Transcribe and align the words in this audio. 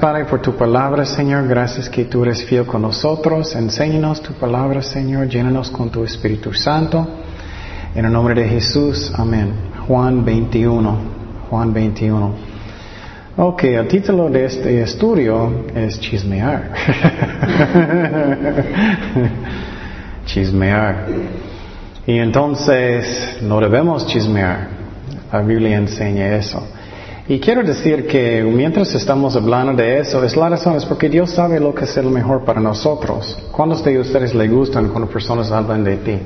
Padre 0.00 0.24
por 0.24 0.40
tu 0.40 0.56
palabra, 0.56 1.04
Señor. 1.04 1.46
Gracias 1.48 1.88
que 1.88 2.04
tú 2.04 2.22
eres 2.22 2.44
fiel 2.44 2.66
con 2.66 2.82
nosotros. 2.82 3.54
Enséñanos 3.54 4.22
tu 4.22 4.32
palabra, 4.34 4.82
Señor. 4.82 5.28
Llénanos 5.28 5.70
con 5.70 5.90
tu 5.90 6.04
Espíritu 6.04 6.52
Santo. 6.52 7.06
En 7.94 8.04
el 8.04 8.12
nombre 8.12 8.34
de 8.34 8.48
Jesús, 8.48 9.12
amén. 9.16 9.52
Juan 9.86 10.24
21. 10.24 10.98
Juan 11.50 11.72
21. 11.72 12.34
Ok, 13.36 13.64
el 13.64 13.88
título 13.88 14.30
de 14.30 14.44
este 14.44 14.82
estudio 14.82 15.66
es 15.74 15.98
chismear. 16.00 16.72
chismear. 20.26 21.06
Y 22.06 22.18
entonces 22.18 23.38
no 23.42 23.60
debemos 23.60 24.06
chismear. 24.06 24.68
La 25.32 25.42
Biblia 25.42 25.76
enseña 25.76 26.36
eso. 26.36 26.66
Y 27.30 27.40
quiero 27.40 27.62
decir 27.62 28.06
que 28.06 28.42
mientras 28.42 28.94
estamos 28.94 29.36
hablando 29.36 29.74
de 29.74 29.98
eso, 29.98 30.24
es 30.24 30.34
la 30.34 30.48
razón, 30.48 30.76
es 30.76 30.86
porque 30.86 31.10
Dios 31.10 31.30
sabe 31.30 31.60
lo 31.60 31.74
que 31.74 31.84
es 31.84 31.94
lo 31.98 32.08
mejor 32.08 32.42
para 32.42 32.58
nosotros. 32.58 33.50
¿Cuántos 33.52 33.84
de 33.84 33.98
ustedes 33.98 34.34
le 34.34 34.48
gustan 34.48 34.88
cuando 34.88 35.10
personas 35.10 35.52
hablan 35.52 35.84
de 35.84 35.96
ti? 35.98 36.18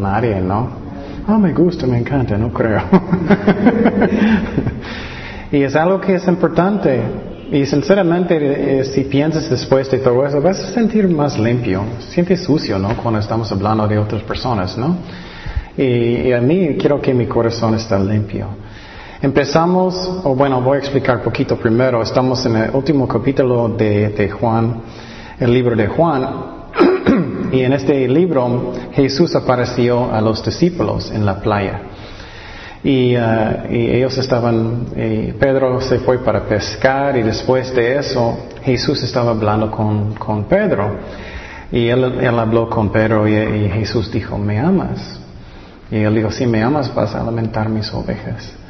Nadie, 0.00 0.40
¿no? 0.40 0.68
Ah, 1.26 1.36
me 1.36 1.52
gusta, 1.52 1.88
me 1.88 1.98
encanta, 1.98 2.38
no 2.38 2.52
creo. 2.52 2.80
y 5.50 5.64
es 5.64 5.74
algo 5.74 6.00
que 6.00 6.14
es 6.14 6.28
importante. 6.28 7.00
Y 7.50 7.66
sinceramente, 7.66 8.80
eh, 8.80 8.84
si 8.84 9.02
piensas 9.02 9.50
después 9.50 9.90
de 9.90 9.98
todo 9.98 10.24
eso, 10.24 10.40
vas 10.40 10.60
a 10.60 10.68
sentir 10.68 11.08
más 11.08 11.36
limpio. 11.36 11.82
Sientes 11.98 12.44
sucio, 12.44 12.78
¿no? 12.78 12.96
Cuando 12.96 13.18
estamos 13.18 13.50
hablando 13.50 13.88
de 13.88 13.98
otras 13.98 14.22
personas, 14.22 14.78
¿no? 14.78 14.96
Y, 15.76 16.28
y 16.28 16.32
a 16.32 16.40
mí 16.40 16.76
quiero 16.78 17.00
que 17.00 17.12
mi 17.12 17.26
corazón 17.26 17.74
esté 17.74 17.98
limpio. 17.98 18.46
Empezamos, 19.22 19.94
o 20.24 20.34
bueno, 20.34 20.60
voy 20.60 20.78
a 20.78 20.80
explicar 20.80 21.22
poquito 21.22 21.56
primero. 21.56 22.02
Estamos 22.02 22.44
en 22.44 22.56
el 22.56 22.70
último 22.74 23.06
capítulo 23.06 23.68
de, 23.68 24.28
Juan, 24.28 24.82
el 25.38 25.52
libro 25.52 25.76
de 25.76 25.86
Juan. 25.86 26.28
y 27.52 27.60
en 27.60 27.72
este 27.72 28.08
libro 28.08 28.72
Jesús 28.92 29.36
apareció 29.36 30.12
a 30.12 30.20
los 30.20 30.44
discípulos 30.44 31.12
en 31.12 31.24
la 31.24 31.38
playa. 31.38 31.82
Y, 32.82 33.16
uh, 33.16 33.68
ellos 33.70 34.18
estaban, 34.18 34.86
Pedro 35.38 35.80
se 35.80 36.00
fue 36.00 36.18
para 36.18 36.40
pescar 36.40 37.16
y 37.16 37.22
después 37.22 37.72
de 37.76 37.98
eso 37.98 38.36
Jesús 38.64 39.04
estaba 39.04 39.30
hablando 39.30 39.70
con, 39.70 40.46
Pedro. 40.48 40.96
Y 41.70 41.86
él, 41.86 42.02
habló 42.36 42.68
con 42.68 42.90
Pedro 42.90 43.28
y, 43.28 43.36
y 43.36 43.68
Jesús 43.68 44.10
dijo, 44.10 44.36
¿me 44.36 44.58
amas? 44.58 45.20
Y 45.92 45.98
él 45.98 46.12
dijo, 46.12 46.32
si 46.32 46.44
me 46.44 46.60
amas 46.60 46.92
vas 46.92 47.14
a 47.14 47.20
alimentar 47.20 47.68
mis 47.68 47.88
ovejas. 47.94 48.61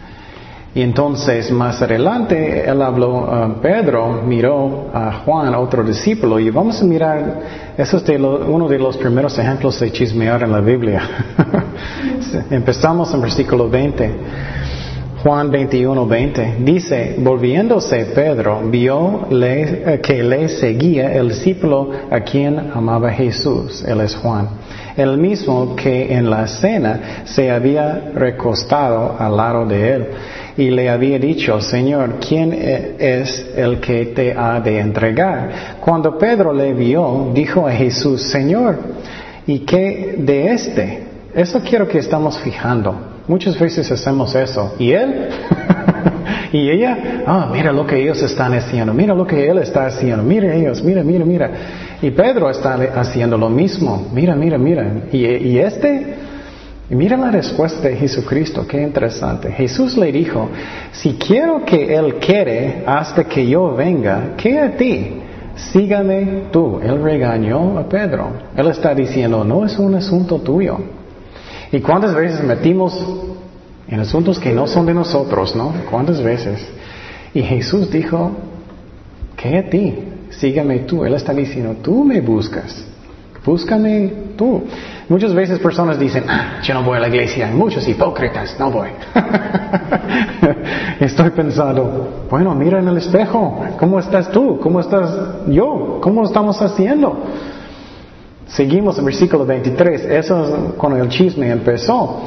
Y 0.75 0.81
entonces 0.81 1.51
más 1.53 1.83
adelante 1.83 2.65
él 2.67 2.81
habló, 2.81 3.11
uh, 3.11 3.61
Pedro 3.61 4.23
miró 4.23 4.91
a 4.95 5.13
Juan, 5.25 5.55
otro 5.55 5.85
discípulo, 5.85 6.41
y 6.41 6.49
vamos 6.49 6.81
a 6.81 6.85
mirar, 6.85 7.41
eso 7.77 7.99
es 7.99 8.05
uno 8.09 8.69
de 8.69 8.79
los 8.79 8.97
primeros 8.97 9.39
ejemplos 9.39 9.79
de 9.81 9.93
chismear 9.93 10.43
en 10.43 10.53
la 10.53 10.61
Biblia. 10.61 11.03
Empezamos 12.51 13.13
en 13.13 13.21
versículo 13.21 13.69
20. 13.69 14.15
Juan 15.23 15.51
21, 15.51 16.07
20. 16.07 16.57
Dice, 16.61 17.17
volviéndose 17.19 18.07
Pedro, 18.07 18.63
vio 18.65 19.29
eh, 19.31 20.01
que 20.03 20.23
le 20.23 20.49
seguía 20.49 21.13
el 21.13 21.29
discípulo 21.29 21.91
a 22.11 22.21
quien 22.21 22.59
amaba 22.75 23.11
Jesús, 23.11 23.85
él 23.87 24.01
es 24.01 24.17
Juan, 24.17 24.49
el 24.97 25.17
mismo 25.19 25.75
que 25.77 26.13
en 26.13 26.29
la 26.29 26.47
cena 26.47 27.25
se 27.25 27.51
había 27.51 28.11
recostado 28.15 29.17
al 29.19 29.37
lado 29.37 29.67
de 29.67 29.95
él 29.95 30.07
y 30.57 30.71
le 30.71 30.91
había 30.91 31.19
dicho, 31.19 31.61
Señor, 31.61 32.17
¿quién 32.27 32.53
e-, 32.53 32.97
es 32.99 33.53
el 33.57 33.81
que 33.81 34.07
te 34.07 34.33
ha 34.37 34.61
de 34.61 34.79
entregar? 34.79 35.79
Cuando 35.81 36.19
Pedro 36.19 36.53
le 36.53 36.73
vio, 36.75 37.31
dijo 37.33 37.67
a 37.67 37.73
Jesús, 37.73 38.23
Señor, 38.31 38.79
¿y 39.47 39.61
qué 39.61 40.17
de 40.19 40.53
este? 40.53 41.03
Eso 41.35 41.61
quiero 41.61 41.89
que 41.89 41.99
estamos 41.99 42.39
fijando. 42.39 43.13
Muchas 43.27 43.59
veces 43.59 43.91
hacemos 43.91 44.35
eso. 44.35 44.75
¿Y 44.79 44.93
él? 44.93 45.29
y 46.53 46.71
ella, 46.71 47.25
ah, 47.27 47.49
mira 47.53 47.73
lo 47.73 47.87
que 47.87 48.03
ellos 48.03 48.23
están 48.23 48.55
haciendo, 48.55 48.93
mira 48.95 49.15
lo 49.15 49.27
que 49.27 49.49
él 49.49 49.59
está 49.59 49.87
haciendo, 49.87 50.23
mira 50.23 50.55
ellos, 50.55 50.83
mira, 50.83 51.03
mira, 51.03 51.25
mira. 51.25 51.51
Y 52.01 52.11
Pedro 52.11 52.51
está 52.51 52.75
haciendo 52.95 53.39
lo 53.39 53.49
mismo, 53.49 54.09
mira, 54.13 54.35
mira, 54.35 54.59
mira. 54.59 54.87
¿Y, 55.13 55.27
y 55.27 55.59
este? 55.59 56.17
Mira 56.93 57.17
la 57.17 57.31
respuesta 57.31 57.89
de 57.89 57.97
Jesucristo, 57.97 58.67
qué 58.67 58.83
interesante. 58.83 59.51
Jesús 59.51 59.97
le 59.97 60.13
dijo, 60.13 60.51
si 60.93 61.15
quiero 61.15 61.65
que 61.65 61.95
Él 61.95 62.17
quiere 62.17 62.83
hasta 62.87 63.25
que 63.25 63.47
yo 63.47 63.75
venga, 63.75 64.35
¿qué 64.37 64.61
a 64.61 64.77
ti? 64.77 65.23
Sígame 65.57 66.45
tú. 66.51 66.81
Él 66.83 67.03
regañó 67.03 67.79
a 67.79 67.89
Pedro. 67.89 68.33
Él 68.55 68.67
está 68.69 68.95
diciendo, 68.95 69.43
no 69.43 69.65
es 69.65 69.79
un 69.79 69.95
asunto 69.95 70.39
tuyo. 70.41 70.79
¿Y 71.71 71.81
cuántas 71.81 72.15
veces 72.15 72.45
metimos 72.45 72.95
en 73.93 74.01
asuntos 74.01 74.39
que 74.39 74.53
no 74.53 74.67
son 74.67 74.87
de 74.87 74.95
nosotros, 74.95 75.55
no? 75.55 75.71
¿Cuántas 75.91 76.23
veces? 76.23 76.67
Y 77.35 77.43
Jesús 77.43 77.91
dijo, 77.91 78.33
¿qué 79.37 79.59
a 79.59 79.69
ti? 79.69 79.99
Sígame 80.31 80.79
tú. 80.81 81.05
Él 81.05 81.13
está 81.13 81.35
diciendo, 81.35 81.77
tú 81.83 82.03
me 82.03 82.23
buscas. 82.23 82.87
Búscame 83.45 84.11
tú. 84.35 84.63
Muchas 85.11 85.35
veces 85.35 85.59
personas 85.59 85.99
dicen, 85.99 86.25
ah, 86.27 86.61
yo 86.63 86.73
no 86.73 86.83
voy 86.85 86.97
a 86.97 87.01
la 87.01 87.09
iglesia, 87.09 87.49
hay 87.49 87.55
muchos 87.55 87.87
hipócritas, 87.87 88.59
no 88.59 88.71
voy. 88.71 88.89
Estoy 91.01 91.29
pensando, 91.31 92.27
bueno, 92.31 92.55
mira 92.55 92.79
en 92.79 92.89
el 92.89 92.97
espejo, 92.97 93.63
¿cómo 93.79 93.99
estás 93.99 94.31
tú? 94.33 94.59
¿Cómo 94.59 94.81
estás 94.81 95.47
yo? 95.49 95.99
¿Cómo 96.01 96.25
estamos 96.25 96.63
haciendo? 96.63 97.25
Seguimos 98.47 98.99
en 98.99 99.05
versículo 99.05 99.45
23, 99.45 100.07
eso 100.07 100.45
es 100.45 100.75
cuando 100.79 101.03
el 101.03 101.11
chisme 101.11 101.51
empezó. 101.51 102.23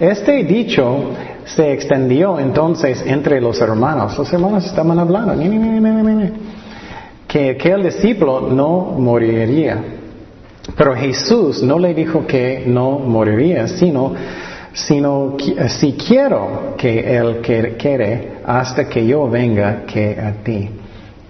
Este 0.00 0.44
dicho 0.44 1.10
se 1.44 1.72
extendió 1.72 2.38
entonces 2.38 3.02
entre 3.06 3.40
los 3.40 3.60
hermanos. 3.60 4.16
Los 4.18 4.32
hermanos 4.32 4.66
estaban 4.66 4.98
hablando, 4.98 5.34
que 7.28 7.50
aquel 7.50 7.84
discípulo 7.84 8.48
no 8.50 8.94
moriría. 8.98 9.78
Pero 10.76 10.94
Jesús 10.96 11.62
no 11.62 11.78
le 11.78 11.94
dijo 11.94 12.26
que 12.26 12.64
no 12.66 12.98
moriría, 12.98 13.68
sino, 13.68 14.14
sino 14.72 15.36
si 15.68 15.92
quiero 15.92 16.74
que 16.76 17.16
Él 17.16 17.40
quiere 17.78 18.38
hasta 18.46 18.88
que 18.88 19.06
yo 19.06 19.28
venga 19.28 19.82
que 19.84 20.18
a 20.18 20.42
ti. 20.42 20.70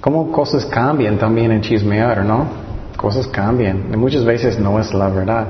¿Cómo 0.00 0.30
cosas 0.30 0.66
cambian 0.66 1.18
también 1.18 1.50
en 1.50 1.62
chismear, 1.62 2.24
no? 2.24 2.46
Cosas 2.96 3.26
cambian. 3.26 3.86
Y 3.92 3.96
muchas 3.96 4.24
veces 4.24 4.58
no 4.58 4.78
es 4.78 4.92
la 4.94 5.08
verdad. 5.08 5.46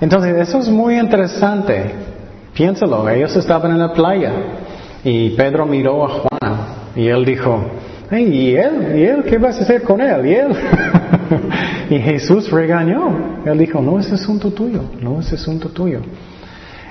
Entonces, 0.00 0.36
eso 0.36 0.58
es 0.60 0.68
muy 0.68 0.98
interesante. 0.98 2.13
Piénsalo, 2.54 3.08
ellos 3.08 3.34
estaban 3.34 3.72
en 3.72 3.80
la 3.80 3.92
playa 3.92 4.32
y 5.02 5.30
Pedro 5.30 5.66
miró 5.66 6.04
a 6.04 6.08
Juan 6.08 6.54
y 6.94 7.08
él 7.08 7.24
dijo, 7.24 7.64
¿y 8.12 8.54
él? 8.54 8.96
¿Y 8.96 9.04
él? 9.04 9.24
¿Qué 9.24 9.38
vas 9.38 9.58
a 9.58 9.62
hacer 9.62 9.82
con 9.82 10.00
él? 10.00 10.26
¿Y 10.26 10.34
él? 10.34 10.56
y 11.90 11.98
Jesús 11.98 12.50
regañó. 12.50 13.42
Él 13.44 13.58
dijo, 13.58 13.80
no 13.80 13.98
es 13.98 14.12
asunto 14.12 14.52
tuyo, 14.52 14.82
no 15.00 15.20
es 15.20 15.32
asunto 15.32 15.68
tuyo. 15.68 16.00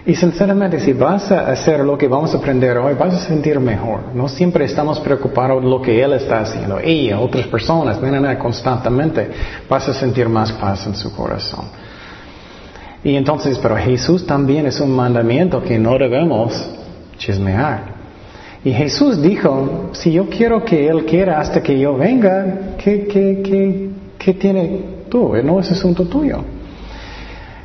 Y 0.06 0.16
sinceramente, 0.16 0.82
si 0.82 0.92
vas 0.92 1.32
a 1.32 1.50
hacer 1.50 1.80
lo 1.80 1.98
que 1.98 2.10
vamos 2.10 2.34
a 2.34 2.38
aprender 2.38 2.78
hoy, 2.78 2.94
vas 2.96 3.14
a 3.14 3.20
sentir 3.20 3.58
mejor. 3.62 4.14
No 4.14 4.28
siempre 4.28 4.66
estamos 4.66 5.00
preocupados 5.00 5.64
de 5.64 5.70
lo 5.70 5.82
que 5.82 6.04
Él 6.04 6.12
está 6.12 6.42
haciendo. 6.42 6.82
Y 6.84 7.14
otras 7.14 7.48
personas, 7.48 8.00
constantemente, 8.38 9.30
vas 9.70 9.88
a 9.88 9.94
sentir 9.94 10.28
más 10.28 10.52
paz 10.52 10.86
en 10.88 10.96
su 10.96 11.16
corazón. 11.16 11.68
Y 13.04 13.16
entonces, 13.16 13.60
pero 13.62 13.76
Jesús 13.76 14.26
también 14.26 14.66
es 14.66 14.80
un 14.80 14.96
mandamiento 14.96 15.62
que 15.62 15.78
no 15.78 15.98
debemos 15.98 16.54
chismear. 17.18 17.94
Y 18.64 18.72
Jesús 18.72 19.22
dijo, 19.22 19.90
si 19.92 20.14
yo 20.14 20.30
quiero 20.30 20.64
que 20.64 20.88
Él 20.88 21.06
quiera 21.06 21.42
hasta 21.42 21.62
que 21.62 21.78
yo 21.78 21.98
venga, 21.98 22.76
¿qué, 22.78 23.06
qué, 23.08 23.42
qué, 23.44 23.90
qué 24.18 24.34
tiene 24.34 24.80
tú? 25.10 25.34
No 25.44 25.60
es 25.60 25.70
asunto 25.70 26.06
tuyo. 26.06 26.40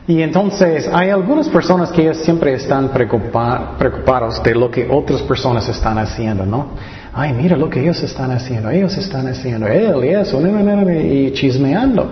Y 0.08 0.22
entonces 0.22 0.88
hay 0.90 1.10
algunas 1.10 1.48
personas 1.50 1.92
que 1.92 2.14
siempre 2.14 2.54
están 2.54 2.88
preocupados 2.88 4.42
de 4.42 4.54
lo 4.54 4.70
que 4.70 4.88
otras 4.90 5.20
personas 5.22 5.68
están 5.68 5.98
haciendo, 5.98 6.46
¿no? 6.46 6.68
Ay, 7.12 7.34
mira 7.34 7.56
lo 7.56 7.68
que 7.68 7.80
ellos 7.80 8.02
están 8.02 8.30
haciendo, 8.30 8.70
ellos 8.70 8.96
están 8.96 9.28
haciendo, 9.28 9.66
él 9.66 10.04
y 10.04 10.08
eso, 10.08 10.40
y 10.40 11.32
chismeando. 11.32 12.10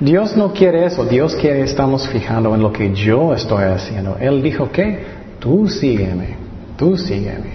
Dios 0.00 0.36
no 0.36 0.52
quiere 0.52 0.84
eso, 0.84 1.06
Dios 1.06 1.34
quiere 1.36 1.62
estamos 1.62 2.06
fijando 2.08 2.54
en 2.54 2.60
lo 2.60 2.70
que 2.70 2.92
yo 2.92 3.32
estoy 3.32 3.64
haciendo. 3.64 4.18
Él 4.20 4.42
dijo 4.42 4.70
que 4.70 4.98
tú 5.38 5.68
sígueme, 5.68 6.36
tú 6.76 6.98
sígueme. 6.98 7.54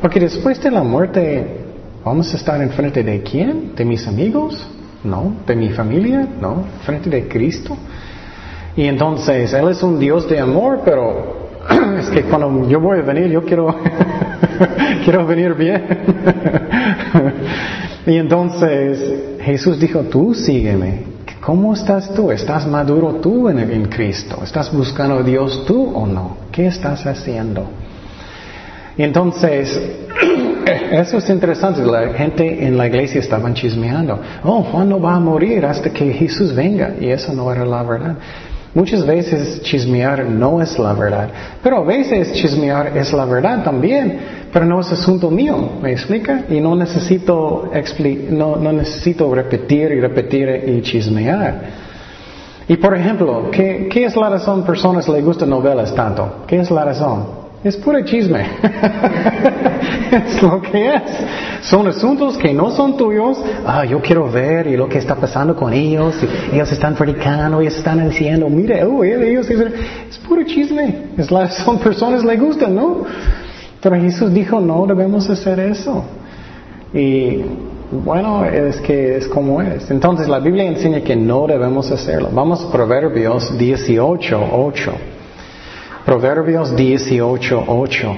Porque 0.00 0.18
después 0.18 0.60
de 0.60 0.72
la 0.72 0.82
muerte, 0.82 1.46
¿vamos 2.04 2.32
a 2.34 2.36
estar 2.36 2.60
enfrente 2.60 3.04
de 3.04 3.22
quién? 3.22 3.72
¿De 3.76 3.84
mis 3.84 4.06
amigos? 4.08 4.66
No. 5.04 5.32
¿De 5.46 5.54
mi 5.54 5.68
familia? 5.68 6.26
No. 6.40 6.64
¿Frente 6.84 7.08
de 7.08 7.28
Cristo? 7.28 7.76
Y 8.76 8.86
entonces, 8.86 9.52
Él 9.52 9.68
es 9.68 9.80
un 9.82 10.00
Dios 10.00 10.28
de 10.28 10.40
amor, 10.40 10.80
pero 10.84 11.50
es 12.00 12.10
que 12.10 12.22
cuando 12.22 12.68
yo 12.68 12.80
voy 12.80 12.98
a 12.98 13.02
venir, 13.02 13.28
yo 13.28 13.44
quiero, 13.44 13.72
quiero 15.04 15.24
venir 15.24 15.54
bien. 15.54 15.84
y 18.08 18.16
entonces 18.16 19.38
Jesús 19.40 19.78
dijo, 19.78 20.00
tú 20.00 20.34
sígueme. 20.34 21.15
¿Cómo 21.46 21.74
estás 21.74 22.12
tú? 22.12 22.32
¿Estás 22.32 22.66
maduro 22.66 23.20
tú 23.22 23.48
en, 23.48 23.60
en 23.60 23.84
Cristo? 23.84 24.40
¿Estás 24.42 24.72
buscando 24.72 25.18
a 25.18 25.22
Dios 25.22 25.64
tú 25.64 25.92
o 25.94 26.04
no? 26.04 26.38
¿Qué 26.50 26.66
estás 26.66 27.06
haciendo? 27.06 27.68
Entonces, 28.98 29.80
eso 30.90 31.18
es 31.18 31.30
interesante. 31.30 31.86
La 31.86 32.12
gente 32.14 32.66
en 32.66 32.76
la 32.76 32.88
iglesia 32.88 33.20
estaban 33.20 33.54
chismeando. 33.54 34.18
Oh, 34.42 34.64
Juan 34.64 34.88
no 34.88 35.00
va 35.00 35.14
a 35.14 35.20
morir 35.20 35.64
hasta 35.64 35.90
que 35.90 36.12
Jesús 36.12 36.52
venga. 36.52 36.94
Y 37.00 37.10
eso 37.10 37.32
no 37.32 37.52
era 37.52 37.64
la 37.64 37.84
verdad. 37.84 38.16
Muchas 38.76 39.06
veces 39.06 39.62
chismear 39.62 40.26
no 40.26 40.60
es 40.60 40.78
la 40.78 40.92
verdad, 40.92 41.30
pero 41.62 41.78
a 41.78 41.82
veces 41.82 42.34
chismear 42.34 42.94
es 42.94 43.10
la 43.10 43.24
verdad 43.24 43.64
también, 43.64 44.18
pero 44.52 44.66
no 44.66 44.80
es 44.80 44.92
asunto 44.92 45.30
mío, 45.30 45.56
¿me 45.80 45.92
explica? 45.92 46.44
Y 46.50 46.60
no 46.60 46.76
necesito, 46.76 47.70
no, 48.28 48.56
no 48.56 48.72
necesito 48.72 49.34
repetir 49.34 49.92
y 49.92 50.00
repetir 50.02 50.64
y 50.66 50.82
chismear. 50.82 51.62
Y 52.68 52.76
por 52.76 52.94
ejemplo, 52.94 53.50
¿qué, 53.50 53.88
¿qué, 53.90 54.04
es 54.04 54.14
la 54.14 54.28
razón 54.28 54.62
personas 54.62 55.08
les 55.08 55.24
gustan 55.24 55.48
novelas 55.48 55.94
tanto? 55.94 56.44
¿Qué 56.46 56.58
es 56.58 56.70
la 56.70 56.84
razón? 56.84 57.45
Es 57.66 57.76
puro 57.76 58.00
chisme. 58.04 58.46
es 60.12 60.40
lo 60.40 60.62
que 60.62 60.94
es. 60.94 61.02
Son 61.62 61.84
asuntos 61.88 62.38
que 62.38 62.54
no 62.54 62.70
son 62.70 62.96
tuyos. 62.96 63.42
Ah, 63.66 63.84
yo 63.84 64.00
quiero 64.00 64.30
ver 64.30 64.68
y 64.68 64.76
lo 64.76 64.88
que 64.88 64.98
está 64.98 65.16
pasando 65.16 65.56
con 65.56 65.72
ellos. 65.72 66.14
ellos 66.52 66.70
están 66.70 66.94
predicando, 66.94 67.60
ellos 67.60 67.76
están 67.76 68.08
diciendo, 68.08 68.48
mire, 68.48 68.84
oh, 68.84 69.02
ellos, 69.02 69.50
es 69.50 70.18
puro 70.18 70.44
chisme. 70.44 71.06
Es 71.16 71.28
la, 71.32 71.50
son 71.64 71.80
personas 71.80 72.22
le 72.22 72.36
gustan, 72.36 72.72
¿no? 72.72 73.04
Pero 73.82 73.96
Jesús 73.96 74.32
dijo, 74.32 74.60
no 74.60 74.86
debemos 74.86 75.28
hacer 75.28 75.58
eso. 75.58 76.04
Y 76.94 77.40
bueno, 77.90 78.44
es 78.44 78.80
que 78.80 79.16
es 79.16 79.26
como 79.26 79.60
es. 79.60 79.90
Entonces 79.90 80.28
la 80.28 80.38
Biblia 80.38 80.66
enseña 80.66 81.00
que 81.00 81.16
no 81.16 81.48
debemos 81.48 81.90
hacerlo. 81.90 82.28
Vamos 82.32 82.64
a 82.64 82.70
Proverbios 82.70 83.58
18, 83.58 84.50
8. 84.52 84.92
Proverbios 86.06 86.74
18, 86.76 87.64
8. 87.66 88.16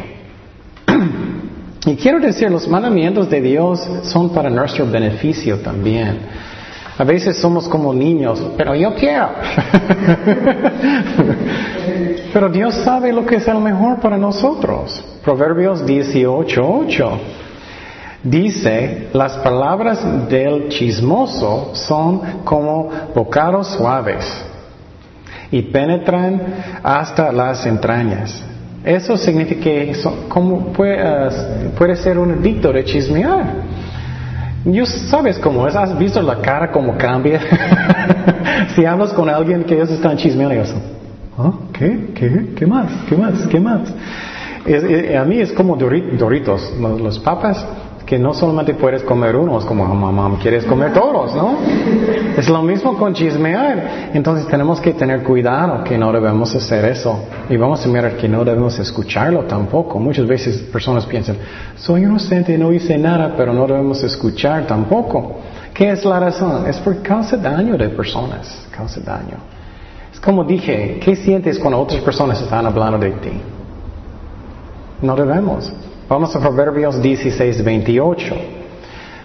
Y 1.87 1.97
quiero 1.97 2.21
decir, 2.21 2.51
los 2.51 2.69
mandamientos 2.69 3.31
de 3.31 3.41
Dios 3.41 3.81
son 4.03 4.29
para 4.29 4.51
nuestro 4.51 4.87
beneficio 4.87 5.61
también. 5.61 6.19
A 6.99 7.05
veces 7.05 7.39
somos 7.39 7.67
como 7.67 7.95
niños, 7.95 8.45
pero 8.59 8.75
yo 8.75 8.95
quiero. 8.95 9.31
pero 12.35 12.51
Dios 12.51 12.75
sabe 12.85 13.11
lo 13.11 13.25
que 13.25 13.37
es 13.37 13.49
el 13.49 13.59
mejor 13.59 14.01
para 14.01 14.19
nosotros. 14.19 15.03
Proverbios 15.25 15.87
18, 15.87 16.61
8. 16.61 17.21
Dice, 18.23 19.09
las 19.15 19.33
palabras 19.39 20.29
del 20.29 20.69
chismoso 20.69 21.71
son 21.73 22.21
como 22.45 22.91
bocados 23.15 23.69
suaves 23.69 24.27
y 25.51 25.63
penetran 25.63 26.41
hasta 26.83 27.33
las 27.33 27.65
entrañas. 27.67 28.45
Eso 28.85 29.17
significa 29.17 29.63
que 29.63 29.97
como 30.29 30.73
puede, 30.73 31.31
puede, 31.77 31.97
ser 31.97 32.19
un 32.19 32.33
adicto 32.33 32.73
de 32.73 32.85
chismear. 32.85 33.45
Yo 34.65 34.87
sabes 34.87 35.39
cómo 35.39 35.67
es, 35.67 35.75
has 35.75 35.97
visto 35.99 36.21
la 36.23 36.37
cara 36.37 36.71
cómo 36.71 36.97
cambia. 36.97 37.41
si 38.75 38.85
hablas 38.85 39.13
con 39.13 39.29
alguien 39.29 39.65
que 39.65 39.75
ellos 39.75 39.91
están 39.91 40.17
chismeando, 40.17 40.55
y 40.55 40.59
¿Ah? 41.39 41.53
¿qué? 41.73 42.11
¿Qué? 42.15 42.47
¿Qué 42.57 42.67
más? 42.67 42.91
¿Qué 43.09 43.17
más? 43.17 43.47
¿Qué 43.47 43.61
más? 43.61 43.95
a 44.69 45.25
mí 45.25 45.41
es 45.41 45.53
como 45.53 45.77
Doritos, 45.77 46.75
los 46.79 47.19
papas 47.21 47.65
que 48.09 48.19
no 48.19 48.33
solamente 48.33 48.73
puedes 48.73 49.03
comer 49.03 49.37
uno, 49.37 49.59
es 49.59 49.67
como, 49.67 49.85
mamá, 49.85 50.39
quieres 50.41 50.65
comer 50.65 50.95
todos, 50.95 51.35
¿no? 51.35 51.59
Es 52.39 52.49
lo 52.49 52.63
mismo 52.63 52.97
con 52.97 53.13
chismear. 53.13 54.11
Entonces 54.15 54.47
tenemos 54.47 54.81
que 54.81 54.95
tener 54.95 55.23
cuidado 55.23 55.85
que 55.85 55.99
no 55.99 56.11
debemos 56.11 56.55
hacer 56.55 56.87
eso. 56.87 57.21
Y 57.51 57.59
vamos 57.59 57.85
a 57.85 57.89
mirar 57.91 58.17
que 58.17 58.27
no 58.27 58.47
debemos 58.47 58.79
escucharlo 58.79 59.41
tampoco. 59.45 59.99
Muchas 59.99 60.27
veces 60.27 60.57
personas 60.73 61.05
piensan, 61.05 61.37
soy 61.77 62.05
inocente, 62.05 62.57
no 62.57 62.73
hice 62.73 62.97
nada, 62.97 63.35
pero 63.37 63.53
no 63.53 63.67
debemos 63.67 64.03
escuchar 64.03 64.67
tampoco. 64.67 65.41
¿Qué 65.75 65.91
es 65.91 66.03
la 66.07 66.19
razón? 66.19 66.67
Es 66.67 66.79
por 66.79 67.03
causa 67.03 67.37
daño 67.37 67.77
de 67.77 67.91
personas, 67.91 68.67
causa 68.75 69.03
daño. 69.03 69.37
Es 70.11 70.19
como 70.19 70.45
dije, 70.45 70.99
¿qué 71.05 71.15
sientes 71.15 71.59
cuando 71.59 71.79
otras 71.79 72.01
personas 72.01 72.41
están 72.41 72.65
hablando 72.65 72.99
de 72.99 73.11
ti? 73.11 73.33
No 75.03 75.15
debemos. 75.15 75.71
Vamos 76.09 76.35
a 76.35 76.41
Proverbios 76.41 77.03
16, 77.03 77.63
28. 77.63 78.35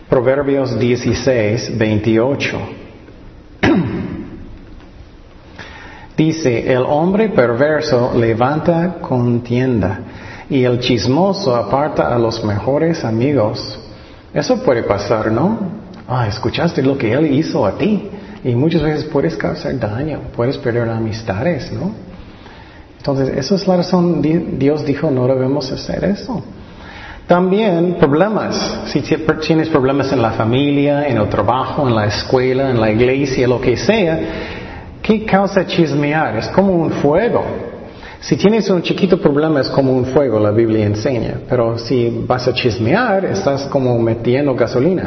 Proverbios 0.10 0.78
16, 0.78 1.78
28. 1.78 2.60
Dice, 6.18 6.74
el 6.74 6.84
hombre 6.84 7.30
perverso 7.30 8.12
levanta 8.14 8.96
contienda 9.00 10.02
y 10.50 10.66
el 10.66 10.82
chismoso 10.82 11.56
aparta 11.56 12.14
a 12.14 12.20
los 12.20 12.44
mejores 12.44 13.06
amigos. 13.06 13.80
Eso 14.34 14.62
puede 14.62 14.84
pasar, 14.84 15.32
¿no? 15.32 15.60
Ah, 16.06 16.28
escuchaste 16.28 16.84
lo 16.84 16.98
que 16.98 17.14
él 17.14 17.34
hizo 17.34 17.66
a 17.66 17.78
ti. 17.78 18.10
Y 18.44 18.56
muchas 18.56 18.82
veces 18.82 19.06
puedes 19.06 19.38
causar 19.38 19.80
daño, 19.80 20.20
puedes 20.36 20.58
perder 20.58 20.90
amistades, 20.90 21.72
¿no? 21.72 21.94
Entonces, 22.98 23.38
esa 23.38 23.56
es 23.56 23.66
la 23.70 23.78
razón, 23.78 24.22
Dios 24.22 24.86
dijo, 24.86 25.10
no 25.10 25.28
debemos 25.28 25.72
hacer 25.72 26.04
eso. 26.04 26.44
También 27.28 27.96
problemas. 28.00 28.82
Si 28.88 29.02
tienes 29.02 29.70
problemas 29.70 30.12
en 30.12 30.22
la 30.22 30.32
familia, 30.32 31.08
en 31.08 31.18
el 31.18 31.30
trabajo, 31.30 31.88
en 31.88 31.96
la 31.96 32.06
escuela, 32.06 32.70
en 32.70 32.80
la 32.80 32.92
iglesia, 32.92 33.48
lo 33.48 33.62
que 33.62 33.78
sea, 33.78 34.20
¿qué 35.02 35.24
causa 35.26 35.66
chismear? 35.66 36.38
Es 36.38 36.48
como 36.50 36.74
un 36.74 36.92
fuego. 36.92 37.44
Si 38.20 38.38
tienes 38.38 38.70
un 38.70 38.82
chiquito 38.82 39.20
problema 39.20 39.60
es 39.62 39.70
como 39.70 39.94
un 39.94 40.06
fuego, 40.06 40.40
la 40.40 40.52
Biblia 40.52 40.86
enseña. 40.86 41.36
Pero 41.50 41.78
si 41.78 42.24
vas 42.26 42.48
a 42.48 42.54
chismear, 42.54 43.26
estás 43.26 43.64
como 43.68 43.98
metiendo 44.00 44.54
gasolina. 44.56 45.04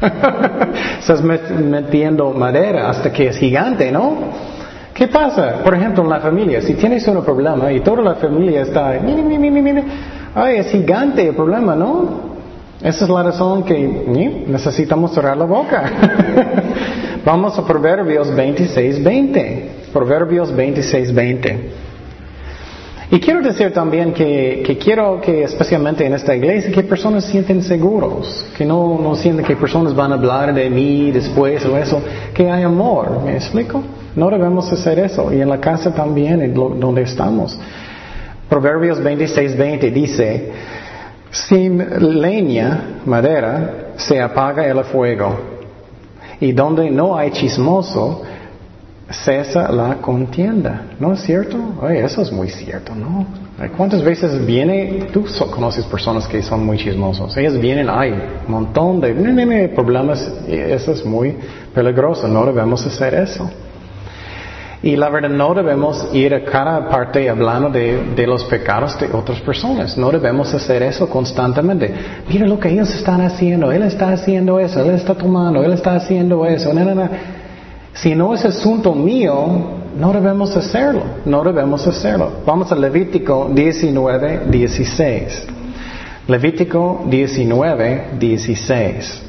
estás 0.98 1.22
metiendo 1.22 2.30
madera 2.32 2.88
hasta 2.88 3.12
que 3.12 3.28
es 3.28 3.36
gigante, 3.36 3.90
¿no? 3.90 4.16
¿Qué 4.94 5.06
pasa? 5.06 5.60
Por 5.62 5.74
ejemplo, 5.74 6.02
en 6.02 6.10
la 6.10 6.18
familia, 6.18 6.60
si 6.60 6.74
tienes 6.74 7.06
un 7.06 7.22
problema 7.24 7.70
y 7.72 7.80
toda 7.80 8.02
la 8.02 8.14
familia 8.16 8.62
está, 8.62 8.96
Ay, 10.40 10.58
es 10.58 10.70
gigante 10.70 11.26
el 11.26 11.34
problema, 11.34 11.74
¿no? 11.74 12.28
Esa 12.80 13.04
es 13.06 13.10
la 13.10 13.24
razón 13.24 13.64
que 13.64 13.76
necesitamos 14.46 15.12
cerrar 15.12 15.36
la 15.36 15.44
boca. 15.44 15.90
Vamos 17.24 17.58
a 17.58 17.66
Proverbios 17.66 18.32
26, 18.32 19.02
20. 19.02 19.70
Proverbios 19.92 20.54
26, 20.54 21.12
20. 21.12 21.70
Y 23.10 23.18
quiero 23.18 23.42
decir 23.42 23.72
también 23.72 24.12
que, 24.12 24.78
quiero 24.80 25.20
que 25.20 25.42
especialmente 25.42 26.06
en 26.06 26.12
esta 26.12 26.36
iglesia 26.36 26.70
que 26.70 26.84
personas 26.84 27.24
sienten 27.24 27.60
seguros, 27.60 28.46
que 28.56 28.64
no, 28.64 28.96
no 29.02 29.16
sienten 29.16 29.44
que 29.44 29.56
personas 29.56 29.92
van 29.92 30.12
a 30.12 30.14
hablar 30.14 30.54
de 30.54 30.70
mí 30.70 31.10
después 31.10 31.66
o 31.66 31.76
eso, 31.76 32.00
que 32.32 32.48
hay 32.48 32.62
amor, 32.62 33.22
¿me 33.24 33.34
explico? 33.34 33.82
No 34.14 34.30
debemos 34.30 34.72
hacer 34.72 35.00
eso 35.00 35.32
y 35.32 35.40
en 35.40 35.48
la 35.48 35.58
casa 35.58 35.92
también, 35.92 36.54
donde 36.54 37.02
estamos. 37.02 37.58
Proverbios 38.48 39.02
26, 39.02 39.56
20 39.56 39.90
dice, 39.90 40.52
sin 41.30 41.78
leña, 42.20 43.00
madera, 43.04 43.92
se 43.96 44.20
apaga 44.20 44.66
el 44.66 44.82
fuego. 44.84 45.58
Y 46.40 46.52
donde 46.52 46.90
no 46.90 47.16
hay 47.16 47.30
chismoso, 47.32 48.22
cesa 49.10 49.72
la 49.72 49.96
contienda. 49.96 50.82
¿No 51.00 51.12
es 51.12 51.20
cierto? 51.20 51.56
Ay, 51.82 51.98
eso 51.98 52.22
es 52.22 52.30
muy 52.30 52.48
cierto, 52.48 52.94
¿no? 52.94 53.26
¿Cuántas 53.76 54.02
veces 54.02 54.46
viene, 54.46 55.08
tú 55.12 55.26
conoces 55.50 55.84
personas 55.86 56.28
que 56.28 56.42
son 56.42 56.64
muy 56.64 56.78
chismosos? 56.78 57.36
Ellas 57.36 57.58
vienen, 57.58 57.90
hay 57.90 58.12
un 58.12 58.52
montón 58.52 59.00
de 59.00 59.72
problemas, 59.74 60.30
eso 60.46 60.92
es 60.92 61.04
muy 61.04 61.36
peligroso, 61.74 62.28
no 62.28 62.46
debemos 62.46 62.86
hacer 62.86 63.14
eso. 63.14 63.50
Y 64.82 64.94
la 64.94 65.08
verdad 65.08 65.30
no 65.30 65.54
debemos 65.54 66.08
ir 66.14 66.32
a 66.34 66.44
cada 66.44 66.88
parte 66.88 67.28
hablando 67.28 67.68
de, 67.68 68.26
los 68.26 68.44
pecados 68.44 68.98
de 69.00 69.10
otras 69.12 69.40
personas. 69.40 69.98
No 69.98 70.10
debemos 70.10 70.54
hacer 70.54 70.82
eso 70.84 71.08
constantemente. 71.08 71.92
Mira 72.28 72.46
lo 72.46 72.60
que 72.60 72.68
ellos 72.68 72.94
están 72.94 73.20
haciendo. 73.22 73.72
Él 73.72 73.82
está 73.82 74.12
haciendo 74.12 74.60
eso. 74.60 74.80
Él 74.80 74.94
está 74.94 75.14
tomando. 75.14 75.64
Él 75.64 75.72
está 75.72 75.96
haciendo 75.96 76.46
eso. 76.46 76.70
Si 77.92 78.14
no 78.14 78.32
es 78.34 78.44
asunto 78.44 78.94
mío, 78.94 79.78
no 79.98 80.12
debemos 80.12 80.56
hacerlo. 80.56 81.02
No 81.24 81.42
debemos 81.42 81.84
hacerlo. 81.84 82.30
Vamos 82.46 82.70
a 82.70 82.76
Levítico 82.76 83.50
19, 83.52 84.42
16. 84.48 85.46
Levítico 86.28 87.04
19, 87.08 88.10
16. 88.16 89.27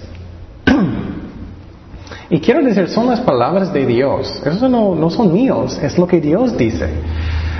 Y 2.29 2.39
quiero 2.39 2.63
decir, 2.63 2.88
son 2.89 3.07
las 3.07 3.21
palabras 3.21 3.74
de 3.74 3.86
Dios. 3.86 4.41
Eso 4.45 4.69
no, 4.69 4.93
no 4.93 5.09
son 5.09 5.33
míos, 5.33 5.79
es 5.81 5.98
lo 5.98 6.07
que 6.07 6.21
Dios 6.21 6.55
dice. 6.57 6.88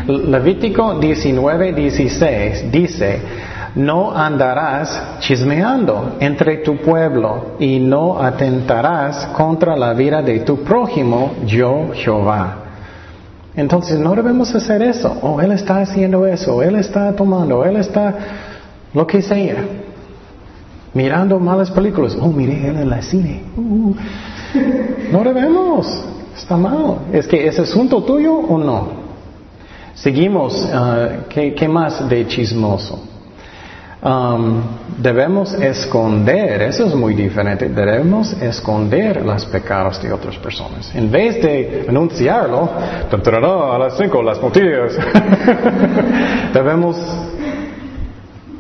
Levítico 0.08 1.00
19, 1.00 1.74
16 1.74 2.72
dice, 2.72 3.22
no 3.76 4.12
andarás 4.12 5.20
chismeando 5.20 6.18
entre 6.20 6.58
tu 6.58 6.78
pueblo 6.78 7.56
y 7.60 7.80
no 7.80 8.22
atentarás 8.22 9.28
contra 9.28 9.76
la 9.76 9.94
vida 9.94 10.22
de 10.22 10.40
tu 10.40 10.64
prójimo, 10.64 11.34
yo 11.46 11.90
Jehová. 11.94 12.66
Entonces 13.56 14.00
no 14.00 14.16
debemos 14.16 14.54
hacer 14.56 14.82
eso. 14.82 15.18
Oh, 15.22 15.42
él 15.42 15.52
está 15.52 15.80
haciendo 15.80 16.26
eso, 16.26 16.62
él 16.62 16.76
está 16.76 17.14
tomando, 17.14 17.66
él 17.66 17.76
está 17.78 18.16
lo 18.94 19.06
que 19.06 19.22
sea. 19.22 19.66
Mirando 20.94 21.40
malas 21.40 21.70
películas. 21.70 22.16
Oh, 22.20 22.30
mire 22.30 22.68
él 22.68 22.78
en 22.78 22.90
la 22.90 23.02
cine. 23.02 23.44
Uh. 23.58 23.94
no 25.12 25.24
debemos. 25.24 25.88
Está 26.36 26.56
mal. 26.56 27.00
Es 27.12 27.28
que 27.28 27.48
es 27.48 27.60
asunto 27.60 28.02
tuyo 28.04 28.34
o 28.34 28.58
no. 28.58 28.88
Seguimos. 29.94 30.56
Uh, 30.56 31.28
¿qué, 31.30 31.68
más 31.68 32.08
de 32.08 32.28
chismoso? 32.28 33.00
Debemos 34.98 35.54
esconder, 35.56 36.62
eso 36.62 36.86
es 36.86 36.96
muy 36.96 37.14
diferente, 37.14 37.68
debemos 37.68 38.32
esconder 38.42 39.26
los 39.26 39.46
pecados 39.48 40.02
de 40.02 40.14
otras 40.14 40.38
personas. 40.38 40.96
En 40.96 41.12
vez 41.12 41.42
de 41.42 41.86
anunciarlo, 41.88 42.70
a 43.12 43.78
las 43.78 43.98
cinco 43.98 44.24
las 44.24 44.42
noticias, 44.42 44.94
debemos 46.54 46.98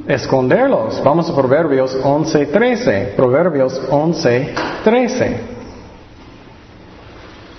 esconderlos. 0.10 1.01
Vamos 1.05 1.29
a 1.29 1.36
Proverbios 1.36 1.98
11.13. 2.03 3.15
Proverbios 3.15 3.81
11.13. 3.89 5.59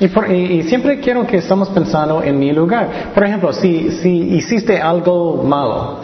Y, 0.01 0.35
y, 0.35 0.63
siempre 0.63 0.99
quiero 0.99 1.27
que 1.27 1.37
estamos 1.37 1.69
pensando 1.69 2.23
en 2.23 2.39
mi 2.39 2.53
lugar. 2.53 3.13
Por 3.15 3.23
ejemplo, 3.23 3.53
si, 3.53 3.91
si 3.93 4.09
hiciste 4.35 4.81
algo 4.81 5.43
malo, 5.45 5.99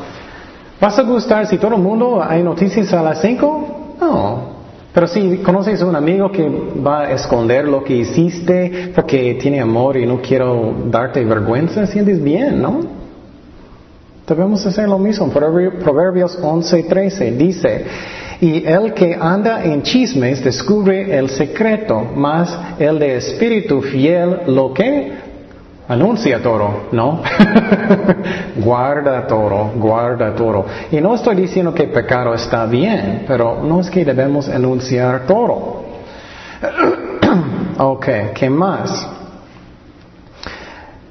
¿vas 0.79 0.99
a 0.99 1.03
gustar 1.03 1.47
si 1.47 1.57
todo 1.57 1.76
el 1.76 1.83
mundo 1.83 2.23
hay 2.23 2.43
noticias 2.43 2.93
a 2.93 3.03
las 3.03 3.23
5? 3.23 3.97
No. 4.00 4.57
Pero 4.93 5.07
si 5.07 5.38
conoces 5.38 5.81
a 5.83 5.87
un 5.87 5.97
amigo 5.97 6.31
que 6.31 6.47
va 6.87 7.03
a 7.03 7.12
esconder 7.12 7.67
lo 7.69 7.85
que 7.85 7.95
hiciste 7.97 8.93
porque 8.95 9.35
tiene 9.35 9.61
amor 9.61 9.97
y 9.97 10.07
no 10.07 10.21
quiero 10.21 10.75
darte 10.87 11.25
vergüenza, 11.25 11.87
sientes 11.87 12.23
bien, 12.23 12.61
¿no? 12.61 12.81
Debemos 14.26 14.67
hacer 14.67 14.88
lo 14.88 14.99
mismo. 14.99 15.29
Proverbios 15.29 16.38
11:13 16.43 17.37
dice, 17.37 17.85
y 18.40 18.66
el 18.66 18.93
que 18.93 19.16
anda 19.19 19.64
en 19.64 19.83
chismes 19.83 20.45
descubre 20.45 21.16
el 21.16 21.31
secreto, 21.31 22.00
más 22.14 22.57
el 22.78 22.99
de 22.99 23.16
espíritu 23.16 23.81
fiel 23.81 24.40
lo 24.49 24.75
que 24.75 25.12
anuncia 25.88 26.43
todo, 26.43 26.88
¿no? 26.93 27.23
guarda 28.57 29.26
todo, 29.26 29.73
guarda 29.76 30.35
todo. 30.35 30.66
Y 30.90 31.00
no 31.00 31.14
estoy 31.14 31.37
diciendo 31.37 31.73
que 31.73 31.85
pecado 31.85 32.35
está 32.35 32.66
bien, 32.66 33.25
pero 33.26 33.62
no 33.62 33.81
es 33.81 33.88
que 33.88 34.05
debemos 34.05 34.49
anunciar 34.49 35.26
todo. 35.26 35.85
ok, 37.78 38.07
¿qué 38.35 38.50
más? 38.50 39.09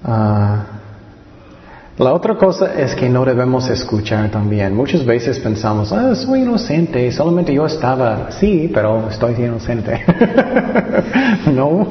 Ah, 0.03 0.74
la 1.97 2.11
otra 2.11 2.35
cosa 2.35 2.73
es 2.77 2.93
que 2.93 3.07
no 3.07 3.23
debemos 3.23 3.69
escuchar 3.69 4.29
también. 4.29 4.75
Muchas 4.75 5.05
veces 5.05 5.39
pensamos, 5.39 5.93
ah, 5.93 6.13
soy 6.13 6.41
inocente, 6.41 7.09
solamente 7.09 7.53
yo 7.53 7.65
estaba, 7.65 8.31
sí, 8.31 8.69
pero 8.73 9.07
estoy 9.09 9.33
inocente. 9.35 10.03
no, 11.53 11.87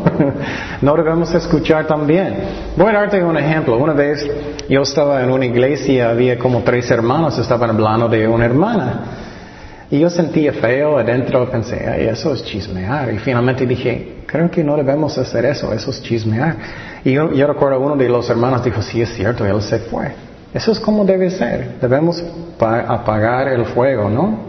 no 0.82 0.96
debemos 0.96 1.34
escuchar 1.34 1.86
también. 1.86 2.34
Voy 2.76 2.90
a 2.90 2.92
darte 2.92 3.24
un 3.24 3.38
ejemplo. 3.38 3.78
Una 3.78 3.94
vez 3.94 4.28
yo 4.68 4.82
estaba 4.82 5.22
en 5.22 5.30
una 5.30 5.46
iglesia, 5.46 6.10
había 6.10 6.38
como 6.38 6.60
tres 6.60 6.90
hermanos, 6.90 7.38
estaban 7.38 7.70
hablando 7.70 8.06
de 8.06 8.28
una 8.28 8.44
hermana. 8.44 9.00
Y 9.90 10.00
yo 10.00 10.10
sentía 10.10 10.52
feo 10.52 10.98
adentro, 10.98 11.48
pensé, 11.50 11.88
Ay, 11.88 12.08
eso 12.08 12.34
es 12.34 12.44
chismear. 12.44 13.10
Y 13.10 13.18
finalmente 13.20 13.66
dije, 13.66 14.23
creo 14.34 14.50
que 14.50 14.64
no 14.64 14.76
debemos 14.76 15.16
hacer 15.16 15.44
eso, 15.44 15.72
eso 15.72 15.92
es 15.92 16.02
chismear. 16.02 16.56
Y 17.04 17.12
yo, 17.12 17.28
recuerdo 17.46 17.78
uno 17.78 17.94
de 17.94 18.08
los 18.08 18.28
hermanos 18.28 18.64
dijo, 18.64 18.82
sí 18.82 19.00
es 19.00 19.10
cierto, 19.14 19.46
él 19.46 19.62
se 19.62 19.78
fue. 19.78 20.10
Eso 20.52 20.72
es 20.72 20.80
como 20.80 21.04
debe 21.04 21.30
ser. 21.30 21.78
Debemos 21.80 22.20
apagar 22.58 23.46
el 23.46 23.64
fuego, 23.66 24.10
¿no? 24.10 24.40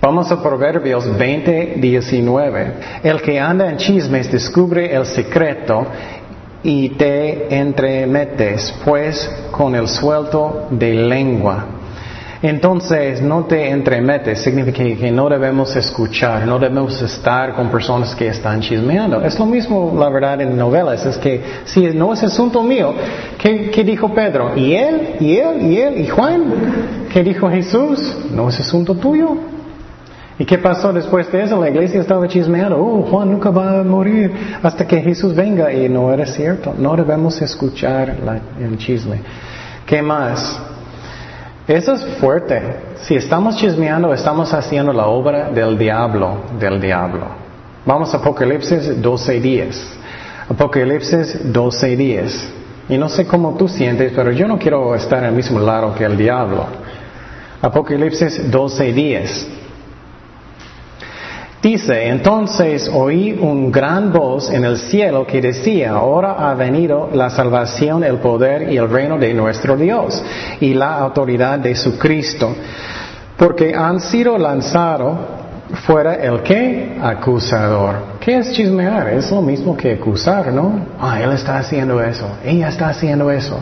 Vamos 0.00 0.30
a 0.30 0.40
Proverbios 0.40 1.18
20, 1.18 1.74
19. 1.76 2.72
El 3.02 3.20
que 3.20 3.40
anda 3.40 3.68
en 3.68 3.78
chismes 3.78 4.30
descubre 4.30 4.94
el 4.94 5.04
secreto 5.04 5.84
y 6.62 6.90
te 6.90 7.52
entremetes, 7.52 8.72
pues 8.84 9.28
con 9.50 9.74
el 9.74 9.88
suelto 9.88 10.68
de 10.70 10.94
lengua. 10.94 11.64
Entonces, 12.48 13.20
no 13.20 13.44
te 13.46 13.70
entremetes, 13.70 14.40
significa 14.40 14.84
que 14.84 15.10
no 15.10 15.28
debemos 15.28 15.74
escuchar, 15.74 16.46
no 16.46 16.60
debemos 16.60 17.02
estar 17.02 17.52
con 17.56 17.68
personas 17.72 18.14
que 18.14 18.28
están 18.28 18.60
chismeando. 18.60 19.20
Es 19.20 19.36
lo 19.36 19.46
mismo, 19.46 19.92
la 19.98 20.08
verdad, 20.10 20.40
en 20.40 20.56
novelas, 20.56 21.04
es 21.06 21.18
que 21.18 21.42
si 21.64 21.86
no 21.86 22.12
es 22.12 22.22
asunto 22.22 22.62
mío, 22.62 22.94
¿qué, 23.36 23.82
dijo 23.84 24.14
Pedro? 24.14 24.56
¿Y 24.56 24.74
él? 24.74 25.16
¿Y 25.18 25.36
él? 25.38 25.62
¿Y 25.62 25.76
él? 25.78 26.00
¿Y 26.02 26.06
Juan? 26.06 26.44
¿Qué 27.12 27.24
dijo 27.24 27.50
Jesús? 27.50 28.16
No 28.32 28.48
es 28.48 28.60
asunto 28.60 28.94
tuyo. 28.94 29.36
¿Y 30.38 30.44
qué 30.44 30.58
pasó 30.58 30.92
después 30.92 31.32
de 31.32 31.42
eso? 31.42 31.60
La 31.60 31.70
iglesia 31.70 32.00
estaba 32.00 32.28
chismeando, 32.28 32.78
oh, 32.78 33.02
Juan 33.10 33.32
nunca 33.32 33.50
va 33.50 33.80
a 33.80 33.82
morir 33.82 34.32
hasta 34.62 34.86
que 34.86 35.00
Jesús 35.00 35.34
venga. 35.34 35.72
Y 35.72 35.88
no 35.88 36.12
era 36.12 36.26
cierto, 36.26 36.72
no 36.78 36.94
debemos 36.94 37.42
escuchar 37.42 38.14
el 38.60 38.78
chisme. 38.78 39.20
¿Qué 39.84 40.00
más? 40.00 40.75
Eso 41.68 41.94
es 41.94 42.04
fuerte. 42.18 42.62
Si 43.02 43.16
estamos 43.16 43.56
chismeando, 43.56 44.12
estamos 44.14 44.54
haciendo 44.54 44.92
la 44.92 45.06
obra 45.06 45.50
del 45.50 45.76
diablo, 45.76 46.42
del 46.60 46.80
diablo. 46.80 47.26
Vamos 47.84 48.14
a 48.14 48.18
Apocalipsis 48.18 49.02
12 49.02 49.40
días. 49.40 49.98
Apocalipsis 50.48 51.52
12 51.52 51.96
días. 51.96 52.48
Y 52.88 52.96
no 52.96 53.08
sé 53.08 53.26
cómo 53.26 53.56
tú 53.56 53.66
sientes, 53.66 54.12
pero 54.14 54.30
yo 54.30 54.46
no 54.46 54.58
quiero 54.58 54.94
estar 54.94 55.18
en 55.18 55.30
el 55.30 55.32
mismo 55.32 55.58
lado 55.58 55.92
que 55.92 56.04
el 56.04 56.16
diablo. 56.16 56.66
Apocalipsis 57.60 58.48
12 58.48 58.92
días. 58.92 59.48
Dice, 61.62 62.08
entonces 62.08 62.88
oí 62.92 63.32
un 63.40 63.72
gran 63.72 64.12
voz 64.12 64.50
en 64.50 64.64
el 64.64 64.76
cielo 64.76 65.26
que 65.26 65.40
decía, 65.40 65.92
ahora 65.92 66.50
ha 66.50 66.54
venido 66.54 67.08
la 67.12 67.30
salvación, 67.30 68.04
el 68.04 68.18
poder 68.18 68.70
y 68.70 68.76
el 68.76 68.88
reino 68.88 69.18
de 69.18 69.32
nuestro 69.32 69.76
Dios 69.76 70.22
y 70.60 70.74
la 70.74 70.98
autoridad 70.98 71.58
de 71.58 71.74
su 71.74 71.98
Cristo, 71.98 72.54
porque 73.36 73.74
han 73.74 74.00
sido 74.00 74.36
lanzados 74.38 75.18
fuera 75.86 76.14
el 76.14 76.42
que 76.42 76.98
acusador. 77.02 78.16
¿Qué 78.20 78.38
es 78.38 78.52
chismear? 78.52 79.08
Es 79.08 79.30
lo 79.30 79.42
mismo 79.42 79.76
que 79.76 79.94
acusar, 79.94 80.52
¿no? 80.52 80.86
Ah, 81.00 81.20
él 81.20 81.32
está 81.32 81.58
haciendo 81.58 82.00
eso, 82.02 82.28
ella 82.44 82.68
está 82.68 82.90
haciendo 82.90 83.30
eso. 83.30 83.58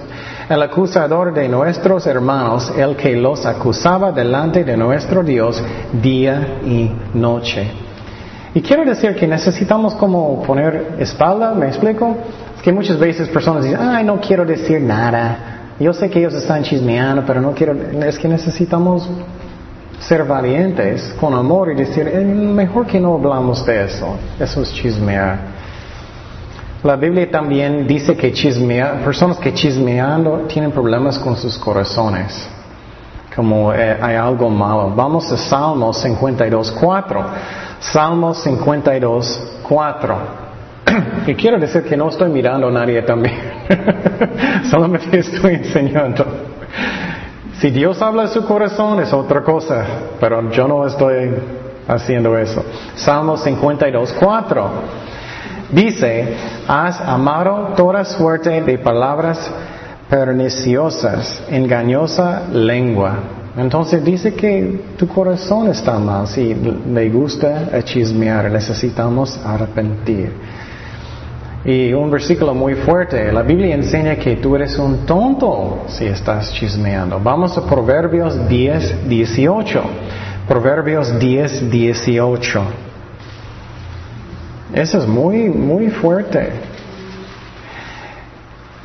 El 0.48 0.62
acusador 0.62 1.32
de 1.32 1.48
nuestros 1.48 2.06
hermanos, 2.06 2.70
el 2.76 2.96
que 2.96 3.16
los 3.16 3.46
acusaba 3.46 4.12
delante 4.12 4.62
de 4.62 4.76
nuestro 4.76 5.22
Dios 5.22 5.62
día 6.02 6.58
y 6.64 6.90
noche. 7.14 7.70
Y 8.52 8.60
quiero 8.60 8.84
decir 8.84 9.16
que 9.16 9.26
necesitamos 9.26 9.94
como 9.94 10.42
poner 10.42 10.96
espalda, 10.98 11.54
¿me 11.54 11.68
explico? 11.68 12.14
Es 12.56 12.62
que 12.62 12.72
muchas 12.72 12.98
veces 12.98 13.28
personas 13.28 13.64
dicen, 13.64 13.80
ay, 13.80 14.04
no 14.04 14.20
quiero 14.20 14.44
decir 14.44 14.82
nada. 14.82 15.72
Yo 15.80 15.94
sé 15.94 16.10
que 16.10 16.18
ellos 16.18 16.34
están 16.34 16.62
chismeando, 16.62 17.24
pero 17.26 17.40
no 17.40 17.52
quiero, 17.52 17.72
es 17.72 18.18
que 18.18 18.28
necesitamos 18.28 19.08
ser 19.98 20.24
valientes 20.24 21.14
con 21.18 21.32
amor 21.32 21.72
y 21.72 21.74
decir, 21.74 22.06
eh, 22.06 22.22
mejor 22.22 22.86
que 22.86 23.00
no 23.00 23.14
hablamos 23.14 23.64
de 23.64 23.84
eso. 23.84 24.16
Eso 24.38 24.60
es 24.60 24.72
chismear. 24.74 25.63
La 26.84 26.96
Biblia 26.96 27.30
también 27.30 27.86
dice 27.86 28.14
que 28.14 28.30
chismear, 28.30 29.02
personas 29.02 29.38
que 29.38 29.54
chismeando 29.54 30.40
tienen 30.46 30.70
problemas 30.70 31.18
con 31.18 31.34
sus 31.34 31.56
corazones. 31.56 32.46
Como 33.34 33.72
eh, 33.72 33.96
hay 33.98 34.16
algo 34.16 34.50
malo. 34.50 34.92
Vamos 34.94 35.32
a 35.32 35.38
Salmos 35.38 36.02
52, 36.02 36.72
4. 36.72 37.24
Salmos 37.80 38.42
52, 38.42 39.60
4. 39.66 40.18
Y 41.26 41.34
quiero 41.34 41.58
decir 41.58 41.84
que 41.84 41.96
no 41.96 42.10
estoy 42.10 42.28
mirando 42.28 42.68
a 42.68 42.70
nadie 42.70 43.00
también. 43.00 43.34
Solamente 44.70 45.20
estoy 45.20 45.54
enseñando. 45.54 46.26
Si 47.60 47.70
Dios 47.70 48.02
habla 48.02 48.24
de 48.24 48.28
su 48.28 48.44
corazón 48.44 49.00
es 49.00 49.10
otra 49.10 49.42
cosa, 49.42 49.86
pero 50.20 50.50
yo 50.50 50.68
no 50.68 50.86
estoy 50.86 51.30
haciendo 51.88 52.36
eso. 52.36 52.62
Salmos 52.94 53.42
52, 53.42 54.14
4. 54.20 54.70
Dice, 55.70 56.34
has 56.68 57.00
amado 57.00 57.74
toda 57.76 58.04
suerte 58.04 58.62
de 58.62 58.78
palabras 58.78 59.50
perniciosas, 60.08 61.42
engañosa 61.50 62.42
lengua. 62.52 63.18
Entonces 63.56 64.04
dice 64.04 64.34
que 64.34 64.80
tu 64.96 65.06
corazón 65.06 65.68
está 65.68 65.98
mal. 65.98 66.26
Si 66.26 66.54
le 66.54 67.08
gusta 67.08 67.82
chismear, 67.84 68.50
necesitamos 68.50 69.38
arrepentir. 69.44 70.32
Y 71.64 71.94
un 71.94 72.10
versículo 72.10 72.52
muy 72.52 72.74
fuerte. 72.74 73.32
La 73.32 73.42
Biblia 73.42 73.74
enseña 73.74 74.16
que 74.16 74.36
tú 74.36 74.54
eres 74.54 74.78
un 74.78 75.06
tonto 75.06 75.84
si 75.86 76.04
estás 76.04 76.52
chismeando. 76.52 77.18
Vamos 77.20 77.56
a 77.56 77.64
Proverbios 77.64 78.48
10, 78.48 79.08
18. 79.08 79.82
Proverbios 80.46 81.18
10, 81.18 81.70
18. 81.70 82.62
Eso 84.74 84.98
es 84.98 85.06
muy, 85.06 85.48
muy 85.48 85.88
fuerte. 85.88 86.50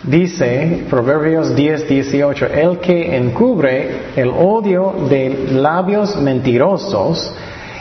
Dice 0.03 0.85
Proverbios 0.89 1.55
10, 1.55 1.89
18, 1.89 2.45
el 2.45 2.79
que 2.79 3.17
encubre 3.17 3.89
el 4.15 4.29
odio 4.29 4.93
de 5.09 5.49
labios 5.51 6.15
mentirosos 6.21 7.33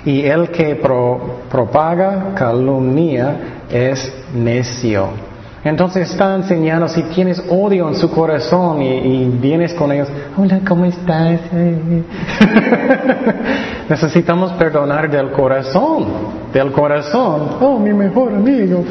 y 0.05 0.25
el 0.25 0.49
que 0.50 0.75
propaga 0.75 2.35
calumnia 2.35 3.65
es 3.71 4.12
necio. 4.35 5.28
Entonces 5.69 6.11
está 6.11 6.35
enseñando, 6.35 6.89
si 6.89 7.03
tienes 7.03 7.43
odio 7.51 7.89
en 7.89 7.95
su 7.95 8.11
corazón 8.11 8.81
y, 8.81 9.27
vienes 9.27 9.75
con 9.75 9.93
ellos, 9.93 10.09
hola, 10.35 10.61
¿cómo 10.67 10.87
estás? 10.87 11.41
Necesitamos 13.89 14.53
perdonar 14.53 15.11
del 15.11 15.31
corazón, 15.31 16.07
del 16.55 16.73
corazón, 16.73 17.59
oh, 17.61 17.79
mi 17.79 17.93
mejor 17.93 18.35
amigo. 18.35 18.83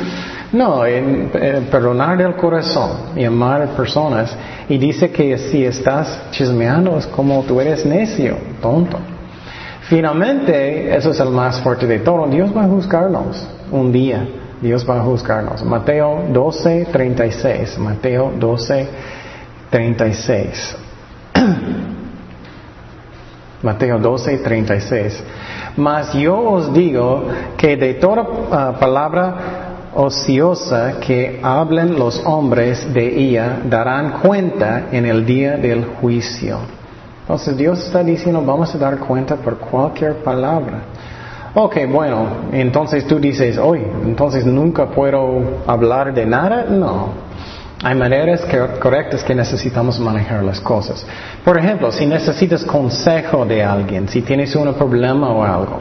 No, 0.53 0.85
en, 0.85 1.31
perdonar 1.71 2.15
del 2.15 2.35
corazón 2.35 2.91
y 3.15 3.25
amar 3.25 3.63
a 3.63 3.67
personas. 3.67 4.37
Y 4.69 4.77
dice 4.77 5.09
que 5.09 5.35
si 5.39 5.65
estás 5.65 6.29
chismeando 6.29 6.99
es 6.99 7.07
como 7.07 7.41
tú 7.41 7.59
eres 7.59 7.87
necio, 7.87 8.37
tonto. 8.61 8.99
Finalmente, 9.89 10.95
eso 10.95 11.09
es 11.09 11.19
el 11.19 11.29
más 11.29 11.59
fuerte 11.59 11.87
de 11.87 11.99
todo. 11.99 12.27
Dios 12.27 12.55
va 12.55 12.65
a 12.65 12.67
juzgarnos 12.67 13.47
un 13.71 13.91
día. 13.91 14.27
Dios 14.61 14.87
va 14.89 14.99
a 14.99 15.03
juzgarnos. 15.03 15.63
Mateo 15.63 16.23
12, 16.29 16.87
36. 16.91 17.77
Mateo 17.77 18.31
12, 18.37 18.87
36. 19.69 20.77
Mateo 23.61 23.99
12, 23.99 24.37
36. 24.37 25.23
Mas 25.77 26.13
yo 26.13 26.39
os 26.39 26.73
digo 26.73 27.27
que 27.57 27.77
de 27.77 27.93
toda 27.95 28.25
ah, 28.51 28.73
palabra 28.79 29.35
ociosa 29.93 30.99
que 30.99 31.39
hablen 31.41 31.97
los 31.97 32.21
hombres 32.25 32.93
de 32.93 33.19
ella 33.19 33.59
darán 33.65 34.19
cuenta 34.21 34.87
en 34.91 35.05
el 35.05 35.25
día 35.25 35.57
del 35.57 35.85
juicio. 35.85 36.59
Entonces 37.21 37.57
Dios 37.57 37.85
está 37.85 38.03
diciendo, 38.03 38.41
vamos 38.45 38.73
a 38.73 38.77
dar 38.77 38.99
cuenta 38.99 39.35
por 39.35 39.57
cualquier 39.57 40.23
palabra. 40.23 40.81
Ok, 41.53 41.77
bueno, 41.89 42.27
entonces 42.51 43.07
tú 43.07 43.19
dices, 43.19 43.57
hoy, 43.57 43.81
entonces 44.05 44.45
nunca 44.45 44.87
puedo 44.87 45.41
hablar 45.65 46.13
de 46.13 46.25
nada. 46.25 46.65
No, 46.69 47.09
hay 47.83 47.95
maneras 47.95 48.45
correctas 48.79 49.23
que 49.23 49.35
necesitamos 49.35 49.99
manejar 49.99 50.43
las 50.43 50.59
cosas. 50.59 51.05
Por 51.45 51.57
ejemplo, 51.57 51.91
si 51.91 52.05
necesitas 52.05 52.63
consejo 52.63 53.45
de 53.45 53.63
alguien, 53.63 54.07
si 54.07 54.21
tienes 54.21 54.55
un 54.55 54.73
problema 54.73 55.29
o 55.29 55.43
algo, 55.43 55.79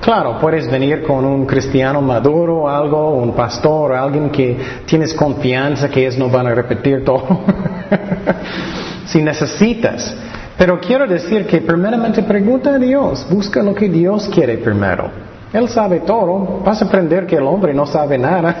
claro, 0.00 0.38
puedes 0.40 0.70
venir 0.70 1.02
con 1.02 1.24
un 1.24 1.46
cristiano 1.46 2.00
maduro 2.00 2.62
o 2.62 2.68
algo, 2.68 3.10
un 3.16 3.32
pastor 3.34 3.92
alguien 3.92 4.30
que 4.30 4.56
tienes 4.86 5.12
confianza 5.14 5.88
que 5.88 6.00
ellos 6.00 6.16
no 6.16 6.28
van 6.28 6.46
a 6.46 6.54
repetir 6.54 7.04
todo. 7.04 7.22
si 9.06 9.22
necesitas. 9.22 10.14
Pero 10.58 10.80
quiero 10.80 11.06
decir 11.06 11.46
que 11.46 11.60
primeramente 11.60 12.22
pregunta 12.22 12.74
a 12.74 12.78
Dios, 12.78 13.26
busca 13.30 13.62
lo 13.62 13.74
que 13.74 13.88
Dios 13.88 14.28
quiere 14.32 14.58
primero. 14.58 15.10
Él 15.52 15.68
sabe 15.68 16.00
todo, 16.00 16.60
vas 16.64 16.82
a 16.82 16.86
aprender 16.86 17.26
que 17.26 17.36
el 17.36 17.44
hombre 17.44 17.72
no 17.72 17.86
sabe 17.86 18.18
nada. 18.18 18.56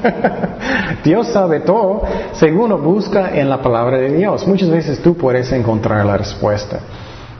Dios 1.04 1.28
sabe 1.28 1.60
todo. 1.60 2.02
Segundo, 2.32 2.78
busca 2.78 3.30
en 3.34 3.48
la 3.48 3.62
palabra 3.62 3.96
de 3.96 4.12
Dios. 4.12 4.46
Muchas 4.46 4.70
veces 4.70 5.00
tú 5.00 5.16
puedes 5.16 5.50
encontrar 5.52 6.04
la 6.04 6.16
respuesta. 6.16 6.78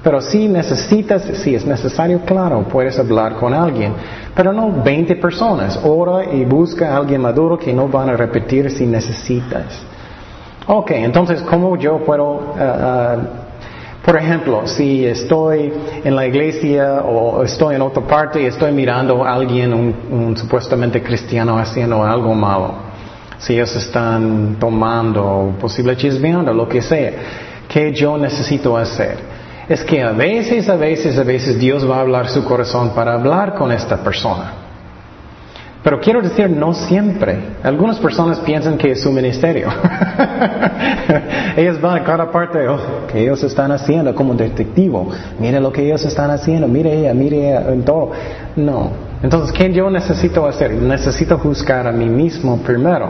Pero 0.03 0.21
si 0.23 0.49
necesitas, 0.49 1.23
si 1.23 1.55
es 1.55 1.67
necesario, 1.67 2.21
claro, 2.25 2.63
puedes 2.63 2.99
hablar 2.99 3.35
con 3.35 3.53
alguien. 3.53 3.93
Pero 4.35 4.53
no 4.53 4.83
20 4.83 5.17
personas. 5.17 5.79
Ora 5.85 6.25
y 6.25 6.45
busca 6.45 6.95
a 6.95 6.97
alguien 6.97 7.21
maduro 7.21 7.59
que 7.59 7.73
no 7.73 7.87
van 7.87 8.09
a 8.09 8.17
repetir 8.17 8.71
si 8.71 8.87
necesitas. 8.87 9.83
Ok, 10.67 10.93
entonces, 10.93 11.43
¿cómo 11.43 11.77
yo 11.77 11.99
puedo 11.99 12.55
eh, 12.57 12.61
eh, 12.61 13.17
por 14.05 14.17
ejemplo, 14.17 14.67
si 14.67 15.05
estoy 15.05 15.73
en 16.03 16.17
la 16.17 16.27
iglesia 16.27 17.03
o 17.03 17.43
estoy 17.45 17.75
en 17.75 17.83
otra 17.83 18.03
parte 18.03 18.41
y 18.41 18.47
estoy 18.47 18.73
mirando 18.73 19.25
a 19.25 19.35
alguien, 19.35 19.75
un, 19.75 20.37
supuestamente 20.37 21.03
cristiano, 21.03 21.59
haciendo 21.59 22.03
algo 22.03 22.35
malo, 22.35 22.75
si 23.39 23.55
ellos 23.55 23.75
están 23.77 24.57
tomando, 24.59 25.55
posible 25.61 25.97
chismeando, 25.97 26.53
lo 26.55 26.67
que 26.67 26.81
sea, 26.81 27.13
¿qué 27.69 27.93
yo 27.93 28.17
necesito 28.17 28.77
hacer? 28.77 29.19
Es 29.69 29.85
que 29.85 30.03
a 30.03 30.13
veces, 30.13 30.69
a 30.69 30.77
veces, 30.77 31.19
a 31.19 31.23
veces 31.23 31.59
Dios 31.59 31.89
va 31.89 31.99
a 31.99 32.01
hablar 32.01 32.29
su 32.29 32.43
corazón 32.45 32.91
para 32.95 33.13
hablar 33.15 33.55
con 33.55 33.71
esta 33.71 33.99
persona. 33.99 34.60
Pero 35.83 35.99
quiero 35.99 36.21
decir, 36.21 36.51
no 36.51 36.75
siempre. 36.75 37.39
Algunas 37.63 37.99
personas 37.99 38.39
piensan 38.41 38.77
que 38.77 38.93
es 38.93 39.01
su 39.01 39.11
ministerio. 39.11 39.69
ellos 41.57 41.81
van 41.81 42.03
a 42.03 42.05
cada 42.05 42.31
parte, 42.31 42.69
oh, 42.69 43.07
que 43.11 43.23
ellos 43.23 43.43
están 43.43 43.73
haciendo 43.73 44.15
como 44.15 44.35
detectivo. 44.35 45.09
Mire 45.39 45.59
lo 45.59 45.73
que 45.73 45.87
ellos 45.87 46.05
están 46.05 46.31
haciendo, 46.31 46.69
mire 46.69 46.93
ella, 46.93 47.15
mire 47.15 47.49
ella, 47.49 47.73
en 47.73 47.83
todo. 47.83 48.11
No. 48.57 48.91
Entonces, 49.23 49.53
¿qué 49.53 49.73
yo 49.73 49.89
necesito 49.91 50.47
hacer? 50.47 50.73
Necesito 50.73 51.39
juzgar 51.39 51.87
a 51.87 51.93
mí 51.93 52.07
mismo 52.07 52.59
primero. 52.59 53.09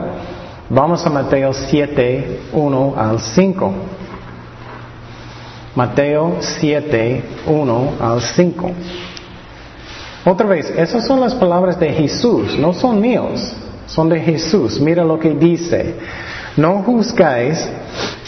Vamos 0.69 1.05
a 1.05 1.11
Mateo 1.11 1.53
7, 1.53 2.41
1 2.53 2.95
al 2.97 3.19
5. 3.19 3.73
Mateo 5.75 6.37
7, 6.39 7.25
1 7.49 7.93
al 8.01 8.21
5. 8.21 8.71
Otra 10.25 10.47
vez, 10.47 10.71
esas 10.77 11.07
son 11.07 11.21
las 11.21 11.35
palabras 11.35 11.81
de 11.81 11.93
Jesús, 11.93 12.59
no 12.59 12.75
son 12.75 13.01
míos, 13.01 13.53
son 13.87 14.09
de 14.09 14.21
Jesús. 14.21 14.79
Mira 14.81 15.03
lo 15.05 15.19
que 15.19 15.31
dice. 15.31 15.95
No 16.57 16.83
juzgáis 16.83 17.67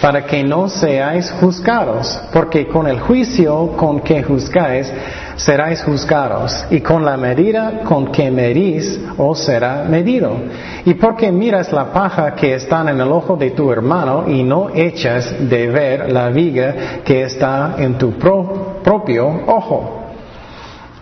para 0.01 0.25
que 0.25 0.43
no 0.43 0.69
seáis 0.69 1.31
juzgados, 1.41 2.19
porque 2.33 2.67
con 2.67 2.87
el 2.87 3.01
juicio 3.01 3.73
con 3.77 4.01
que 4.01 4.23
juzgáis 4.23 4.91
seráis 5.37 5.83
juzgados, 5.83 6.65
y 6.71 6.81
con 6.81 7.05
la 7.05 7.17
medida 7.17 7.81
con 7.85 8.13
que 8.13 8.31
medís 8.31 8.99
os 9.19 9.41
será 9.41 9.85
medido. 9.89 10.37
Y 10.85 10.95
porque 10.95 11.31
miras 11.33 11.73
la 11.73 11.93
paja 11.93 12.35
que 12.35 12.55
está 12.55 12.83
en 12.83 13.01
el 13.01 13.13
ojo 13.13 13.37
de 13.37 13.51
tu 13.51 13.71
hermano 13.71 14.25
y 14.29 14.43
no 14.43 14.71
echas 14.75 15.35
de 15.49 15.69
ver 15.69 16.13
la 16.13 16.29
viga 16.29 17.03
que 17.05 17.23
está 17.23 17.75
en 17.79 17.99
tu 17.99 18.13
propio 18.13 19.43
ojo. 19.47 20.02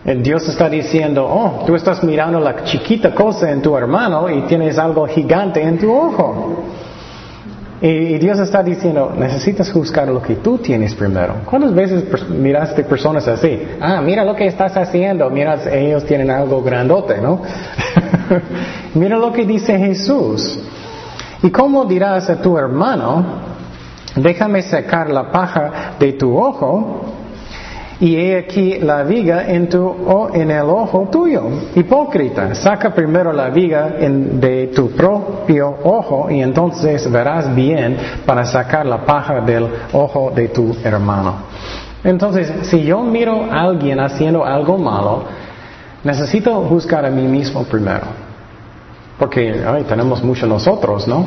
Dios 0.05 0.49
está 0.49 0.69
diciendo, 0.69 1.27
oh, 1.27 1.65
tú 1.67 1.75
estás 1.75 2.03
mirando 2.03 2.41
la 2.41 2.65
chiquita 2.65 3.15
cosa 3.15 3.51
en 3.51 3.61
tu 3.61 3.77
hermano 3.77 4.31
y 4.31 4.43
tienes 4.43 4.79
algo 4.79 5.07
gigante 5.07 5.63
en 5.63 5.79
tu 5.79 5.93
ojo. 5.93 6.65
Y, 7.83 8.19
Dios 8.19 8.39
está 8.39 8.63
diciendo, 8.63 9.13
necesitas 9.17 9.71
juzgar 9.73 10.09
lo 10.09 10.23
que 10.23 10.37
tú 10.37 10.59
tienes 10.59 10.95
primero. 10.95 11.37
¿Cuántas 11.47 11.75
veces 11.75 12.05
miraste 12.29 12.85
personas 12.85 13.27
así? 13.29 13.59
Ah, 13.81 14.01
mira 14.03 14.25
lo 14.25 14.35
que 14.35 14.47
estás 14.47 14.77
haciendo, 14.77 15.29
mira, 15.31 15.59
ellos 15.71 16.05
tienen 16.05 16.31
algo 16.31 16.63
grandote, 16.63 17.19
¿no? 17.21 17.41
mira 18.95 19.17
lo 19.17 19.33
que 19.33 19.45
dice 19.45 19.79
Jesús. 19.79 20.59
¿Y 21.43 21.51
cómo 21.51 21.87
dirás 21.87 22.29
a 22.29 22.41
tu 22.41 22.59
hermano, 22.59 23.25
déjame 24.15 24.63
sacar 24.63 25.11
la 25.11 25.31
paja 25.31 25.95
de 25.99 26.13
tu 26.15 26.37
ojo 26.37 27.20
y 28.01 28.17
he 28.17 28.39
aquí 28.39 28.79
la 28.79 29.03
viga 29.03 29.47
en, 29.47 29.69
tu, 29.69 30.31
en 30.33 30.51
el 30.51 30.63
ojo 30.63 31.09
tuyo. 31.13 31.43
Hipócrita, 31.75 32.55
saca 32.55 32.95
primero 32.95 33.33
la 33.33 33.51
viga 33.51 33.91
de 33.91 34.69
tu 34.75 34.91
propio 34.93 35.77
ojo 35.85 36.31
y 36.31 36.41
entonces 36.41 37.11
verás 37.11 37.55
bien 37.55 37.97
para 38.25 38.45
sacar 38.47 38.87
la 38.87 39.05
paja 39.05 39.43
del 39.43 39.69
ojo 39.93 40.33
de 40.35 40.49
tu 40.49 40.75
hermano. 40.83 41.35
Entonces, 42.03 42.51
si 42.63 42.83
yo 42.83 43.03
miro 43.03 43.45
a 43.51 43.61
alguien 43.61 44.01
haciendo 44.01 44.47
algo 44.47 44.79
malo, 44.79 45.25
necesito 46.03 46.63
buscar 46.63 47.05
a 47.05 47.11
mí 47.11 47.27
mismo 47.29 47.65
primero. 47.65 48.07
Porque 49.19 49.63
ay, 49.67 49.85
tenemos 49.85 50.23
mucho 50.25 50.47
nosotros, 50.47 51.07
¿no? 51.07 51.27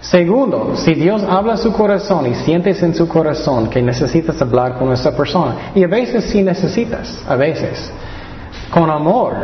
Segundo, 0.00 0.76
si 0.76 0.94
Dios 0.94 1.24
habla 1.28 1.54
a 1.54 1.56
su 1.56 1.72
corazón 1.72 2.26
y 2.26 2.34
sientes 2.34 2.82
en 2.82 2.94
su 2.94 3.08
corazón 3.08 3.68
que 3.68 3.82
necesitas 3.82 4.40
hablar 4.40 4.78
con 4.78 4.92
esa 4.92 5.16
persona, 5.16 5.72
y 5.74 5.82
a 5.82 5.88
veces 5.88 6.24
sí 6.24 6.42
necesitas, 6.42 7.24
a 7.28 7.34
veces, 7.34 7.90
con 8.70 8.88
amor, 8.90 9.34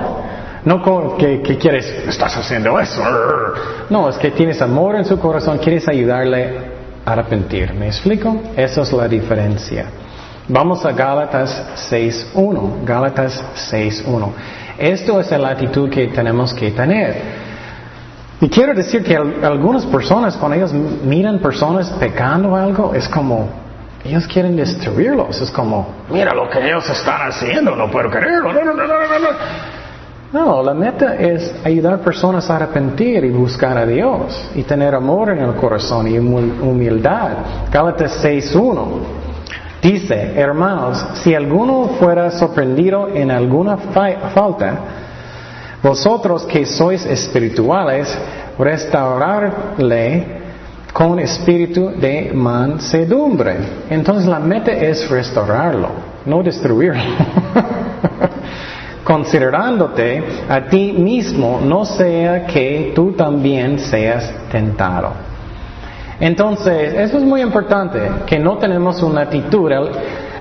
no 0.65 0.81
con 0.81 1.19
que, 1.19 1.43
quieres, 1.61 1.87
estás 2.09 2.37
haciendo 2.37 2.79
eso. 2.79 3.03
No, 3.91 4.09
es 4.09 4.17
que 4.17 4.31
tienes 4.31 4.63
amor 4.63 4.95
en 4.95 5.05
su 5.05 5.19
corazón, 5.19 5.59
quieres 5.59 5.89
ayudarle 5.89 6.57
a 7.05 7.13
arrepentir. 7.13 7.75
¿Me 7.75 7.89
explico? 7.89 8.41
Esa 8.57 8.83
es 8.83 8.93
la 8.93 9.09
diferencia. 9.09 9.87
Vamos 10.47 10.85
a 10.85 10.93
Gálatas 10.93 11.91
6.1. 11.91 12.85
Gálatas 12.85 13.43
6.1. 13.73 14.29
Esto 14.79 15.21
es 15.21 15.31
la 15.33 15.51
actitud 15.51 15.91
que 15.91 16.07
tenemos 16.09 16.55
que 16.55 16.71
tener. 16.71 17.44
Y 18.41 18.49
quiero 18.49 18.75
decir 18.75 19.03
que 19.05 19.17
algunas 19.17 19.87
personas, 19.87 20.37
cuando 20.37 20.57
ellos 20.57 20.73
miran 20.73 21.39
personas 21.39 21.91
pecando 22.01 22.57
algo, 22.57 22.95
es 22.95 23.09
como, 23.09 23.49
ellos 24.05 24.27
quieren 24.27 24.57
destruirlos. 24.57 25.41
Es 25.41 25.51
como, 25.51 25.87
mira 26.11 26.35
lo 26.35 26.49
que 26.51 26.67
ellos 26.67 26.89
están 26.91 27.29
haciendo, 27.29 27.75
no 27.75 27.91
puedo 27.91 28.11
creerlo. 28.11 28.53
No, 28.53 28.65
no, 28.65 28.75
no, 28.75 28.87
no, 28.87 29.19
no. 29.19 29.75
No, 30.33 30.65
la 30.65 30.75
meta 30.75 31.15
es 31.15 31.55
ayudar 31.65 31.95
a 31.95 31.99
personas 31.99 32.51
a 32.51 32.57
arrepentir 32.57 33.25
y 33.25 33.31
buscar 33.31 33.79
a 33.79 33.87
Dios 33.87 34.51
y 34.57 34.65
tener 34.65 34.93
amor 34.93 35.31
en 35.31 35.39
el 35.39 35.55
corazón 35.55 36.09
y 36.09 36.19
humildad. 36.19 37.31
Gálatas 37.71 38.21
6.1 38.25 38.85
dice, 39.81 40.33
hermanos, 40.35 41.07
si 41.23 41.37
alguno 41.37 41.91
fuera 42.01 42.33
sorprendido 42.33 43.09
en 43.15 43.31
alguna 43.31 43.77
falta, 43.77 44.79
vosotros 45.85 46.45
que 46.45 46.67
sois 46.67 47.07
espirituales, 47.07 48.09
restaurarle 48.59 50.43
con 50.93 51.21
espíritu 51.21 51.91
de 51.91 52.33
mansedumbre. 52.35 53.57
Entonces 53.91 54.27
la 54.27 54.41
meta 54.41 54.73
es 54.73 55.09
restaurarlo, 55.09 55.91
no 56.25 56.43
destruirlo. 56.43 57.03
considerándote 59.05 60.25
a 60.49 60.63
ti 60.63 60.93
mismo, 60.93 61.61
no 61.63 61.85
sea 61.85 62.47
que 62.47 62.93
tú 62.95 63.13
también 63.13 63.79
seas 63.79 64.33
tentado. 64.51 65.13
Entonces, 66.19 66.95
eso 66.95 67.19
es 67.19 67.25
muy 67.25 67.43
importante, 67.43 68.01
que 68.27 68.39
no 68.39 68.57
tenemos 68.57 69.03
una 69.03 69.23
actitud. 69.23 69.71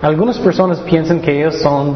Algunas 0.02 0.38
personas 0.40 0.80
piensan 0.80 1.20
que 1.20 1.40
ellos 1.40 1.56
son, 1.62 1.96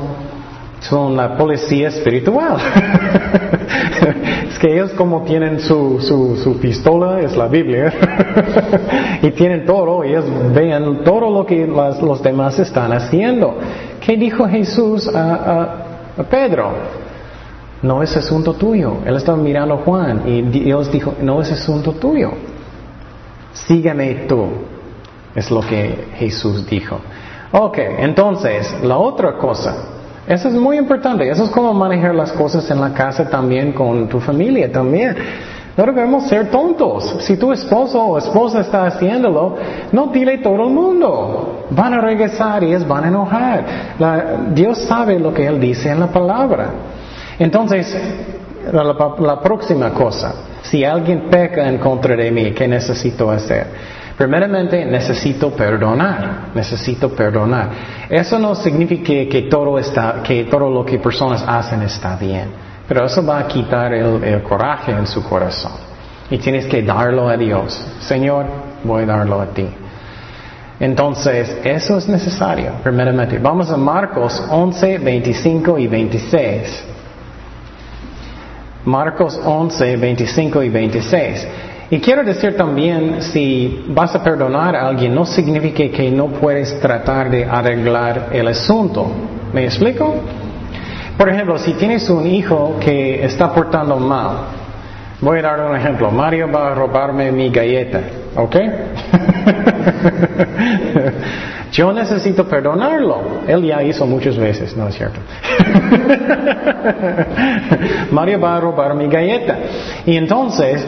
son 0.80 1.16
la 1.16 1.36
policía 1.38 1.90
espiritual. 1.90 2.58
es 4.50 4.60
que 4.60 4.74
ellos 4.74 4.92
como 4.92 5.24
tienen 5.24 5.60
su, 5.60 6.00
su, 6.02 6.58
pistola, 6.60 7.22
es 7.22 7.36
la 7.36 7.48
Biblia, 7.48 7.94
y 9.22 9.32
tienen 9.32 9.66
todo, 9.66 10.04
ellos 10.04 10.26
ven 10.54 11.04
todo 11.04 11.30
lo 11.30 11.46
que 11.46 11.66
los 11.68 12.22
demás 12.22 12.60
están 12.60 12.94
haciendo. 12.94 13.58
¿Qué 14.00 14.16
dijo 14.16 14.48
Jesús 14.48 15.10
a 15.14 16.24
Pedro, 16.24 16.72
no 17.82 18.02
es 18.02 18.16
asunto 18.18 18.54
tuyo. 18.54 18.98
Él 19.06 19.16
estaba 19.16 19.38
mirando 19.38 19.76
a 19.76 19.78
Juan 19.78 20.24
y 20.26 20.42
Dios 20.42 20.92
dijo, 20.92 21.16
no 21.22 21.42
es 21.42 21.52
asunto 21.52 21.94
tuyo. 21.94 22.32
Sígueme 23.54 24.26
tú. 24.28 24.48
Es 25.36 25.52
lo 25.52 25.62
que 25.62 26.08
Jesús 26.16 26.68
dijo. 26.68 27.00
Ok, 27.52 27.78
entonces, 28.00 28.76
la 28.84 28.98
otra 28.98 29.38
cosa. 29.38 29.76
Eso 30.28 30.50
es 30.50 30.54
muy 30.54 30.78
importante. 30.78 31.30
Eso 31.30 31.46
es 31.46 31.50
como 31.50 31.74
manejar 31.74 32.14
las 32.14 32.32
cosas 32.34 32.70
en 32.70 32.82
la 32.82 32.94
casa 32.94 33.30
también 33.30 33.72
con 33.72 34.10
tu 34.10 34.20
familia 34.20 34.72
también. 34.72 35.16
No 35.78 35.86
debemos 35.86 36.28
ser 36.28 36.50
tontos. 36.50 37.18
Si 37.20 37.38
tu 37.38 37.54
esposo 37.54 38.04
o 38.04 38.18
esposa 38.18 38.62
está 38.62 38.88
haciéndolo, 38.88 39.56
no 39.92 40.08
dile 40.08 40.40
todo 40.40 40.64
el 40.64 40.74
mundo. 40.74 41.68
Van 41.70 41.94
a 41.94 42.02
regresar 42.02 42.64
y 42.64 42.68
ellos 42.68 42.88
van 42.88 43.06
a 43.06 43.08
enojar. 43.08 43.66
Dios 44.54 44.80
sabe 44.80 45.20
lo 45.20 45.34
que 45.34 45.46
Él 45.46 45.60
dice 45.60 45.92
en 45.92 46.00
la 46.00 46.08
palabra. 46.08 46.72
Entonces, 47.40 47.96
la, 48.72 49.40
próxima 49.42 49.92
cosa, 49.92 50.34
si 50.64 50.84
alguien 50.84 51.30
peca 51.30 51.70
en 51.70 51.78
contra 51.78 52.16
de 52.16 52.32
mí, 52.32 52.52
¿qué 52.52 52.68
necesito 52.68 53.30
hacer? 53.30 53.68
Primeramente, 54.18 54.84
necesito 54.84 55.52
perdonar, 55.52 56.50
necesito 56.56 57.10
perdonar. 57.10 57.70
Eso 58.10 58.40
no 58.40 58.56
significa 58.56 59.30
que, 59.30 59.44
todo, 59.44 59.78
está, 59.78 60.24
que 60.24 60.46
todo 60.46 60.72
lo 60.72 60.84
que 60.84 60.98
personas 60.98 61.44
hacen 61.48 61.84
está 61.84 62.16
bien. 62.16 62.50
Pero 62.88 63.06
eso 63.06 63.24
va 63.24 63.40
a 63.40 63.48
quitar 63.48 63.94
el, 63.94 64.42
coraje 64.42 64.92
en 64.92 65.06
su 65.06 65.24
corazón. 65.24 65.74
Y 66.32 66.40
tienes 66.40 66.66
que 66.66 66.82
darlo 66.82 67.30
a 67.30 67.38
Dios. 67.38 67.80
Señor, 68.00 68.48
voy 68.84 69.04
a 69.04 69.06
darlo 69.06 69.40
a 69.40 69.46
ti. 69.48 69.68
Entonces, 70.80 71.56
eso 71.64 72.00
es 72.00 72.08
necesario, 72.08 72.72
primeramente. 72.82 73.38
Vamos 73.38 73.70
a 73.70 73.78
Marcos 73.78 74.44
11, 74.50 74.98
25 74.98 75.78
y 75.78 75.88
26. 75.88 76.86
Marcos 78.86 79.40
11, 79.44 79.98
25 79.98 80.64
y 80.64 80.70
26. 80.70 81.48
Y 81.90 82.00
quiero 82.00 82.24
decir 82.24 82.58
también, 82.58 83.22
si 83.22 83.86
vas 83.88 84.14
a 84.14 84.22
perdonar 84.22 84.76
a 84.76 84.88
alguien, 84.88 85.16
no 85.16 85.26
significa 85.26 85.88
que 85.96 86.12
no 86.12 86.28
puedes 86.28 86.78
tratar 86.82 87.30
de 87.30 87.46
arreglar 87.46 88.28
el 88.34 88.50
asunto. 88.50 89.08
¿Me 89.54 89.64
explico? 89.64 90.16
Por 91.18 91.30
ejemplo, 91.30 91.58
si 91.58 91.74
tienes 91.74 92.10
un 92.10 92.28
hijo 92.28 92.76
que 92.82 93.24
está 93.24 93.54
portando 93.54 93.96
mal, 93.96 94.38
voy 95.22 95.40
a 95.40 95.44
dar 95.44 95.62
un 95.62 95.78
ejemplo. 95.78 96.12
Mario 96.12 96.52
va 96.52 96.72
a 96.72 96.76
robarme 96.76 97.32
mi 97.32 97.50
galleta, 97.50 98.02
¿ok? 98.36 98.56
Yo 101.72 101.94
necesito 101.94 102.46
perdonarlo. 102.48 103.44
Él 103.48 103.64
ya 103.64 103.82
hizo 103.82 104.06
muchas 104.06 104.38
veces, 104.38 104.76
¿no 104.76 104.90
es 104.90 104.96
cierto? 104.96 105.22
Mario 108.12 108.42
va 108.42 108.58
a 108.58 108.60
robar 108.60 108.94
mi 108.94 109.08
galleta. 109.08 109.58
Y 110.06 110.18
entonces, 110.18 110.86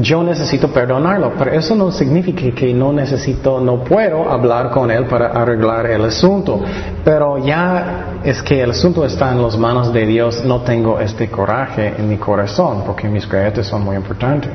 yo 0.00 0.22
necesito 0.22 0.68
perdonarlo, 0.68 1.32
pero 1.38 1.52
eso 1.52 1.74
no 1.74 1.90
significa 1.90 2.42
que 2.54 2.72
no 2.72 2.92
necesito, 2.92 3.60
no 3.60 3.82
puedo 3.84 4.30
hablar 4.30 4.70
con 4.70 4.90
él 4.90 5.04
para 5.04 5.28
arreglar 5.28 5.86
el 5.86 6.04
asunto. 6.04 6.60
Pero 7.04 7.38
ya 7.38 8.20
es 8.24 8.42
que 8.42 8.62
el 8.62 8.70
asunto 8.70 9.04
está 9.04 9.32
en 9.32 9.42
las 9.42 9.56
manos 9.56 9.92
de 9.92 10.06
Dios, 10.06 10.44
no 10.44 10.60
tengo 10.62 11.00
este 11.00 11.28
coraje 11.28 11.94
en 11.98 12.08
mi 12.08 12.16
corazón, 12.16 12.82
porque 12.84 13.08
mis 13.08 13.28
galletas 13.28 13.66
son 13.66 13.84
muy 13.84 13.96
importantes. 13.96 14.52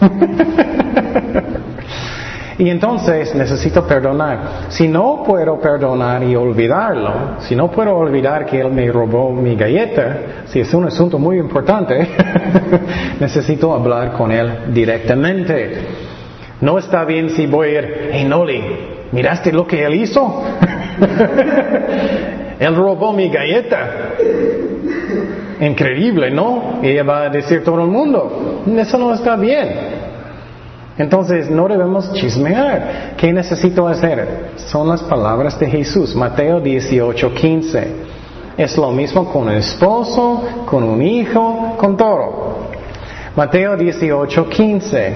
Y 2.62 2.70
entonces 2.70 3.34
necesito 3.34 3.84
perdonar. 3.84 4.66
Si 4.68 4.86
no 4.86 5.24
puedo 5.26 5.58
perdonar 5.58 6.22
y 6.22 6.36
olvidarlo, 6.36 7.40
si 7.40 7.56
no 7.56 7.68
puedo 7.72 7.96
olvidar 7.96 8.46
que 8.46 8.60
él 8.60 8.70
me 8.70 8.86
robó 8.86 9.32
mi 9.32 9.56
galleta, 9.56 10.44
si 10.46 10.60
es 10.60 10.72
un 10.72 10.84
asunto 10.84 11.18
muy 11.18 11.38
importante, 11.38 12.06
necesito 13.18 13.74
hablar 13.74 14.12
con 14.12 14.30
él 14.30 14.72
directamente. 14.72 15.72
No 16.60 16.78
está 16.78 17.04
bien 17.04 17.30
si 17.30 17.48
voy 17.48 17.70
a 17.70 17.80
ir, 17.80 18.10
hey 18.12 18.24
Noli, 18.28 18.62
¿miraste 19.10 19.52
lo 19.52 19.66
que 19.66 19.84
él 19.84 19.96
hizo? 19.96 20.44
él 22.60 22.76
robó 22.76 23.12
mi 23.12 23.28
galleta. 23.28 23.88
Increíble, 25.58 26.30
¿no? 26.30 26.78
Ella 26.80 27.02
va 27.02 27.22
a 27.22 27.28
decir 27.28 27.64
todo 27.64 27.82
el 27.82 27.90
mundo, 27.90 28.62
eso 28.78 28.98
no 28.98 29.14
está 29.14 29.34
bien. 29.34 30.01
Entonces 30.98 31.50
no 31.50 31.68
debemos 31.68 32.12
chismear. 32.12 33.14
¿Qué 33.16 33.32
necesito 33.32 33.88
hacer? 33.88 34.50
Son 34.56 34.88
las 34.88 35.02
palabras 35.02 35.58
de 35.58 35.66
Jesús. 35.68 36.14
Mateo 36.14 36.60
18, 36.60 37.32
15. 37.32 38.12
Es 38.56 38.76
lo 38.76 38.90
mismo 38.90 39.32
con 39.32 39.44
un 39.44 39.52
esposo, 39.52 40.42
con 40.66 40.84
un 40.84 41.00
hijo, 41.00 41.74
con 41.78 41.96
todo. 41.96 42.58
Mateo 43.34 43.76
18, 43.76 44.48
15. 44.48 45.14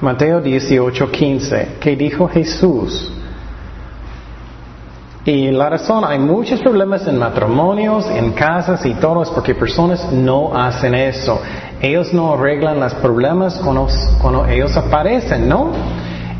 Mateo 0.00 0.40
18, 0.40 1.10
15. 1.10 1.68
¿Qué 1.78 1.94
dijo 1.94 2.26
Jesús? 2.28 3.12
Y 5.24 5.50
la 5.50 5.68
razón, 5.68 6.02
hay 6.04 6.18
muchos 6.18 6.60
problemas 6.60 7.06
en 7.06 7.18
matrimonios, 7.18 8.08
en 8.10 8.32
casas 8.32 8.84
y 8.86 8.94
todo, 8.94 9.22
es 9.22 9.28
porque 9.30 9.54
personas 9.54 10.10
no 10.10 10.56
hacen 10.56 10.94
eso. 10.94 11.40
Ellos 11.80 12.12
no 12.12 12.34
arreglan 12.34 12.78
los 12.78 12.94
problemas 12.94 13.58
cuando, 13.58 14.46
ellos 14.46 14.76
aparecen, 14.76 15.48
¿no? 15.48 15.70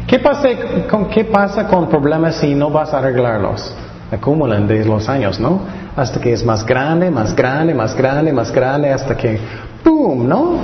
¿Qué 0.07 0.18
pasa, 0.18 0.48
con, 0.88 1.09
¿Qué 1.09 1.24
pasa 1.24 1.66
con 1.66 1.88
problemas 1.88 2.37
si 2.37 2.55
no 2.55 2.70
vas 2.70 2.92
a 2.92 2.98
arreglarlos? 2.98 3.74
Acumulan 4.12 4.66
de 4.66 4.85
los 4.85 5.09
años, 5.09 5.40
¿no? 5.40 5.61
Hasta 5.96 6.20
que 6.20 6.33
es 6.33 6.44
más 6.44 6.66
grande, 6.66 7.11
más 7.11 7.35
grande, 7.35 7.72
más 7.72 7.96
grande, 7.96 8.33
más 8.33 8.53
grande, 8.53 8.90
hasta 8.90 9.16
que 9.16 9.38
¡pum! 9.83 10.29
¿no? 10.29 10.59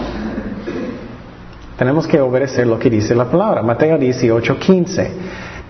Tenemos 1.78 2.06
que 2.06 2.20
obedecer 2.20 2.66
lo 2.66 2.78
que 2.78 2.90
dice 2.90 3.14
la 3.14 3.26
palabra. 3.26 3.62
Mateo 3.62 3.96
18, 3.96 4.58
15. 4.58 5.10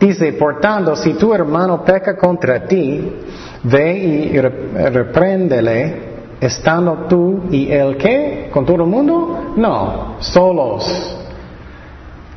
Dice, 0.00 0.32
por 0.32 0.60
tanto, 0.60 0.96
si 0.96 1.14
tu 1.14 1.32
hermano 1.32 1.84
peca 1.84 2.16
contra 2.16 2.66
ti, 2.66 3.12
ve 3.62 3.98
y 3.98 4.40
repréndele, 4.40 6.15
estando 6.40 7.06
tú 7.08 7.44
y 7.50 7.70
él 7.70 7.96
qué? 7.96 8.50
¿Con 8.52 8.64
todo 8.64 8.82
el 8.82 8.88
mundo? 8.88 9.54
No, 9.56 10.16
solos. 10.20 11.16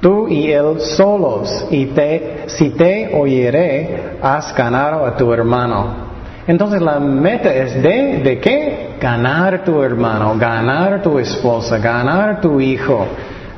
Tú 0.01 0.27
y 0.27 0.51
él 0.51 0.79
solos. 0.79 1.67
Y 1.69 1.87
te, 1.87 2.45
si 2.47 2.69
te 2.71 3.11
oyere, 3.13 4.17
has 4.21 4.55
ganado 4.55 5.05
a 5.05 5.15
tu 5.15 5.31
hermano. 5.33 6.09
Entonces 6.47 6.81
la 6.81 6.99
meta 6.99 7.53
es 7.53 7.81
de, 7.81 8.21
¿de 8.23 8.39
qué? 8.39 8.95
Ganar 8.99 9.63
tu 9.63 9.83
hermano, 9.83 10.35
ganar 10.37 11.01
tu 11.01 11.19
esposa, 11.19 11.77
ganar 11.77 12.41
tu 12.41 12.59
hijo 12.59 13.05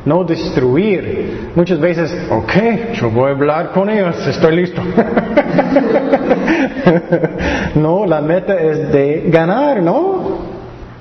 no 0.05 0.23
destruir. 0.23 1.51
Muchas 1.55 1.79
veces, 1.79 2.15
ok, 2.29 2.53
yo 2.93 3.09
voy 3.09 3.29
a 3.29 3.33
hablar 3.33 3.71
con 3.71 3.89
ellos, 3.89 4.15
estoy 4.27 4.55
listo. 4.55 4.81
no, 7.75 8.05
la 8.05 8.21
meta 8.21 8.59
es 8.59 8.91
de 8.91 9.23
ganar, 9.27 9.81
¿no? 9.81 10.51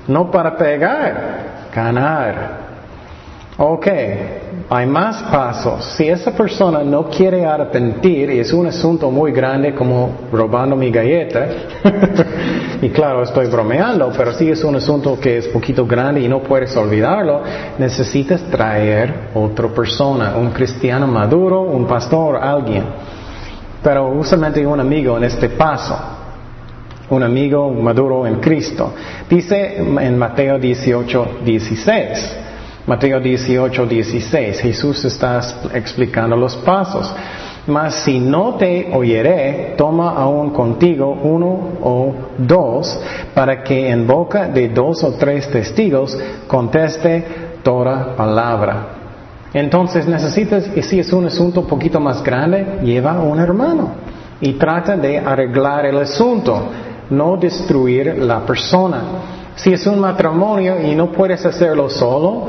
No 0.07 0.31
para 0.31 0.57
pegar, 0.57 1.69
ganar. 1.73 2.61
Ok, 3.57 3.87
hay 4.73 4.87
más 4.87 5.23
pasos. 5.23 5.83
Si 5.97 6.07
esa 6.07 6.31
persona 6.31 6.81
no 6.81 7.09
quiere 7.09 7.45
arrepentir 7.45 8.29
y 8.29 8.39
es 8.39 8.53
un 8.53 8.67
asunto 8.67 9.11
muy 9.11 9.33
grande 9.33 9.75
como 9.75 10.29
robando 10.31 10.77
mi 10.77 10.89
galleta, 10.89 11.45
y 12.81 12.87
claro, 12.89 13.21
estoy 13.21 13.47
bromeando, 13.47 14.13
pero 14.15 14.31
si 14.31 14.49
es 14.49 14.63
un 14.63 14.77
asunto 14.77 15.19
que 15.19 15.39
es 15.39 15.49
poquito 15.49 15.85
grande 15.85 16.21
y 16.21 16.29
no 16.29 16.41
puedes 16.41 16.73
olvidarlo, 16.77 17.41
necesitas 17.79 18.43
traer 18.43 19.31
otra 19.33 19.67
persona, 19.67 20.37
un 20.37 20.51
cristiano 20.51 21.05
maduro, 21.05 21.63
un 21.63 21.85
pastor, 21.85 22.37
alguien. 22.37 22.85
Pero 23.83 24.07
usualmente 24.07 24.65
un 24.65 24.79
amigo 24.79 25.17
en 25.17 25.25
este 25.25 25.49
paso 25.49 25.97
un 27.09 27.23
amigo 27.23 27.69
maduro 27.71 28.25
en 28.25 28.35
Cristo. 28.35 28.93
Dice 29.29 29.75
en 29.79 30.17
Mateo 30.17 30.57
18, 30.57 31.39
16. 31.43 32.50
Mateo 32.87 33.19
18, 33.19 33.85
16. 33.85 34.59
Jesús 34.59 35.05
está 35.05 35.39
explicando 35.73 36.35
los 36.35 36.55
pasos. 36.57 37.13
Mas 37.67 37.93
si 38.03 38.19
no 38.19 38.55
te 38.55 38.89
oyeré, 38.91 39.75
toma 39.77 40.15
aún 40.15 40.49
contigo 40.49 41.11
uno 41.11 41.77
o 41.83 42.13
dos, 42.39 42.99
para 43.35 43.61
que 43.63 43.89
en 43.89 44.07
boca 44.07 44.47
de 44.47 44.69
dos 44.69 45.03
o 45.03 45.13
tres 45.13 45.47
testigos 45.49 46.17
conteste 46.47 47.23
toda 47.61 48.15
palabra. 48.15 48.87
Entonces 49.53 50.07
necesitas, 50.07 50.71
y 50.75 50.81
si 50.81 50.99
es 50.99 51.13
un 51.13 51.25
asunto 51.27 51.59
un 51.59 51.67
poquito 51.67 51.99
más 51.99 52.23
grande, 52.23 52.79
lleva 52.83 53.11
a 53.11 53.21
un 53.21 53.39
hermano 53.39 53.89
y 54.39 54.53
trata 54.53 54.97
de 54.97 55.19
arreglar 55.19 55.85
el 55.85 55.97
asunto, 55.97 56.63
no 57.11 57.37
destruir 57.37 58.17
la 58.17 58.39
persona. 58.39 59.01
Si 59.55 59.71
es 59.71 59.85
un 59.85 59.99
matrimonio 59.99 60.81
y 60.81 60.95
no 60.95 61.11
puedes 61.11 61.45
hacerlo 61.45 61.89
solo, 61.89 62.47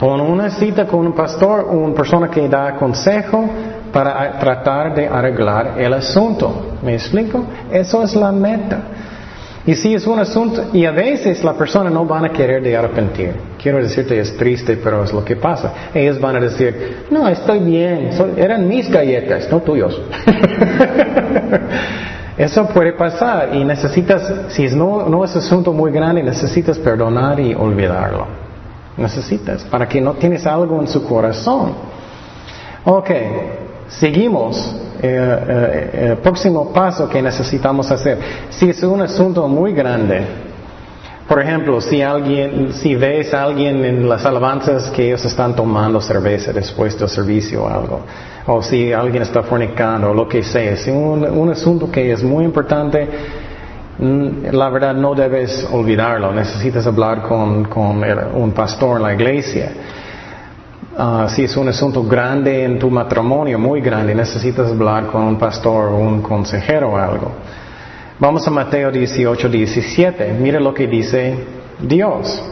Pon 0.00 0.18
una 0.18 0.48
cita 0.48 0.86
con 0.86 1.06
un 1.06 1.12
pastor 1.12 1.66
o 1.68 1.72
una 1.72 1.94
persona 1.94 2.30
que 2.30 2.48
da 2.48 2.74
consejo 2.76 3.44
para 3.92 4.38
tratar 4.38 4.94
de 4.94 5.06
arreglar 5.06 5.74
el 5.78 5.92
asunto. 5.92 6.78
¿Me 6.82 6.94
explico? 6.94 7.44
Eso 7.70 8.02
es 8.02 8.16
la 8.16 8.32
meta. 8.32 8.80
Y 9.66 9.74
si 9.74 9.92
es 9.92 10.06
un 10.06 10.18
asunto, 10.18 10.68
y 10.72 10.86
a 10.86 10.90
veces 10.90 11.44
la 11.44 11.52
persona 11.52 11.90
no 11.90 12.06
van 12.06 12.24
a 12.24 12.30
querer 12.30 12.74
arrepentir. 12.74 13.34
Quiero 13.62 13.76
decirte, 13.76 14.18
es 14.18 14.34
triste, 14.38 14.78
pero 14.82 15.04
es 15.04 15.12
lo 15.12 15.22
que 15.22 15.36
pasa. 15.36 15.90
Ellos 15.92 16.18
van 16.18 16.36
a 16.36 16.40
decir, 16.40 17.04
no, 17.10 17.28
estoy 17.28 17.58
bien, 17.58 18.08
eran 18.38 18.66
mis 18.66 18.90
galletas, 18.90 19.50
no 19.50 19.60
tuyos. 19.60 20.00
Eso 22.38 22.66
puede 22.68 22.94
pasar 22.94 23.54
y 23.54 23.62
necesitas, 23.64 24.32
si 24.48 24.66
no, 24.68 25.06
no 25.06 25.26
es 25.26 25.36
asunto 25.36 25.74
muy 25.74 25.92
grande, 25.92 26.22
necesitas 26.22 26.78
perdonar 26.78 27.38
y 27.38 27.54
olvidarlo. 27.54 28.49
Necesitas, 29.00 29.64
para 29.64 29.88
que 29.88 30.00
no 30.00 30.12
tienes 30.14 30.46
algo 30.46 30.78
en 30.80 30.86
su 30.86 31.02
corazón. 31.04 31.72
Ok, 32.84 33.10
seguimos. 33.88 34.76
El 35.02 35.08
eh, 35.08 35.18
eh, 35.18 35.90
eh, 35.94 36.16
próximo 36.22 36.70
paso 36.74 37.08
que 37.08 37.22
necesitamos 37.22 37.90
hacer. 37.90 38.18
Si 38.50 38.68
es 38.68 38.82
un 38.82 39.00
asunto 39.00 39.48
muy 39.48 39.72
grande, 39.72 40.20
por 41.26 41.40
ejemplo, 41.40 41.80
si 41.80 42.02
si 42.72 42.94
ves 42.96 43.32
a 43.32 43.44
alguien 43.44 43.82
en 43.84 44.06
las 44.06 44.26
alabanzas 44.26 44.90
que 44.90 45.06
ellos 45.06 45.24
están 45.24 45.56
tomando 45.56 46.00
cerveza 46.02 46.52
después 46.52 46.98
del 46.98 47.08
servicio 47.08 47.64
o 47.64 47.68
algo, 47.68 48.00
o 48.46 48.60
si 48.62 48.92
alguien 48.92 49.22
está 49.22 49.42
fornicando 49.42 50.10
o 50.10 50.14
lo 50.14 50.28
que 50.28 50.42
sea, 50.42 50.72
es 50.72 50.86
un, 50.88 51.24
un 51.24 51.50
asunto 51.50 51.90
que 51.90 52.12
es 52.12 52.22
muy 52.22 52.44
importante, 52.44 53.08
la 54.00 54.70
verdad 54.70 54.94
no 54.94 55.14
debes 55.14 55.68
olvidarlo, 55.70 56.32
necesitas 56.32 56.86
hablar 56.86 57.22
con, 57.22 57.68
un 58.34 58.52
pastor 58.52 58.96
en 58.96 59.02
la 59.02 59.14
iglesia. 59.14 59.72
Ah, 60.96 61.26
si 61.28 61.44
es 61.44 61.56
un 61.56 61.68
asunto 61.68 62.02
grande 62.04 62.64
en 62.64 62.78
tu 62.78 62.90
matrimonio, 62.90 63.58
muy 63.58 63.80
grande, 63.80 64.14
necesitas 64.14 64.70
hablar 64.70 65.06
con 65.06 65.22
un 65.22 65.38
pastor 65.38 65.92
un 65.92 66.22
consejero 66.22 66.92
o 66.92 66.96
algo. 66.96 67.32
Vamos 68.18 68.46
a 68.46 68.50
Mateo 68.50 68.90
18, 68.90 69.48
17. 69.48 70.32
Mira 70.32 70.60
lo 70.60 70.72
que 70.72 70.86
dice 70.86 71.34
Dios, 71.80 72.42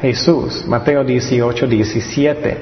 Jesús. 0.00 0.64
Mateo 0.66 1.04
18, 1.04 1.66
17. 1.66 2.58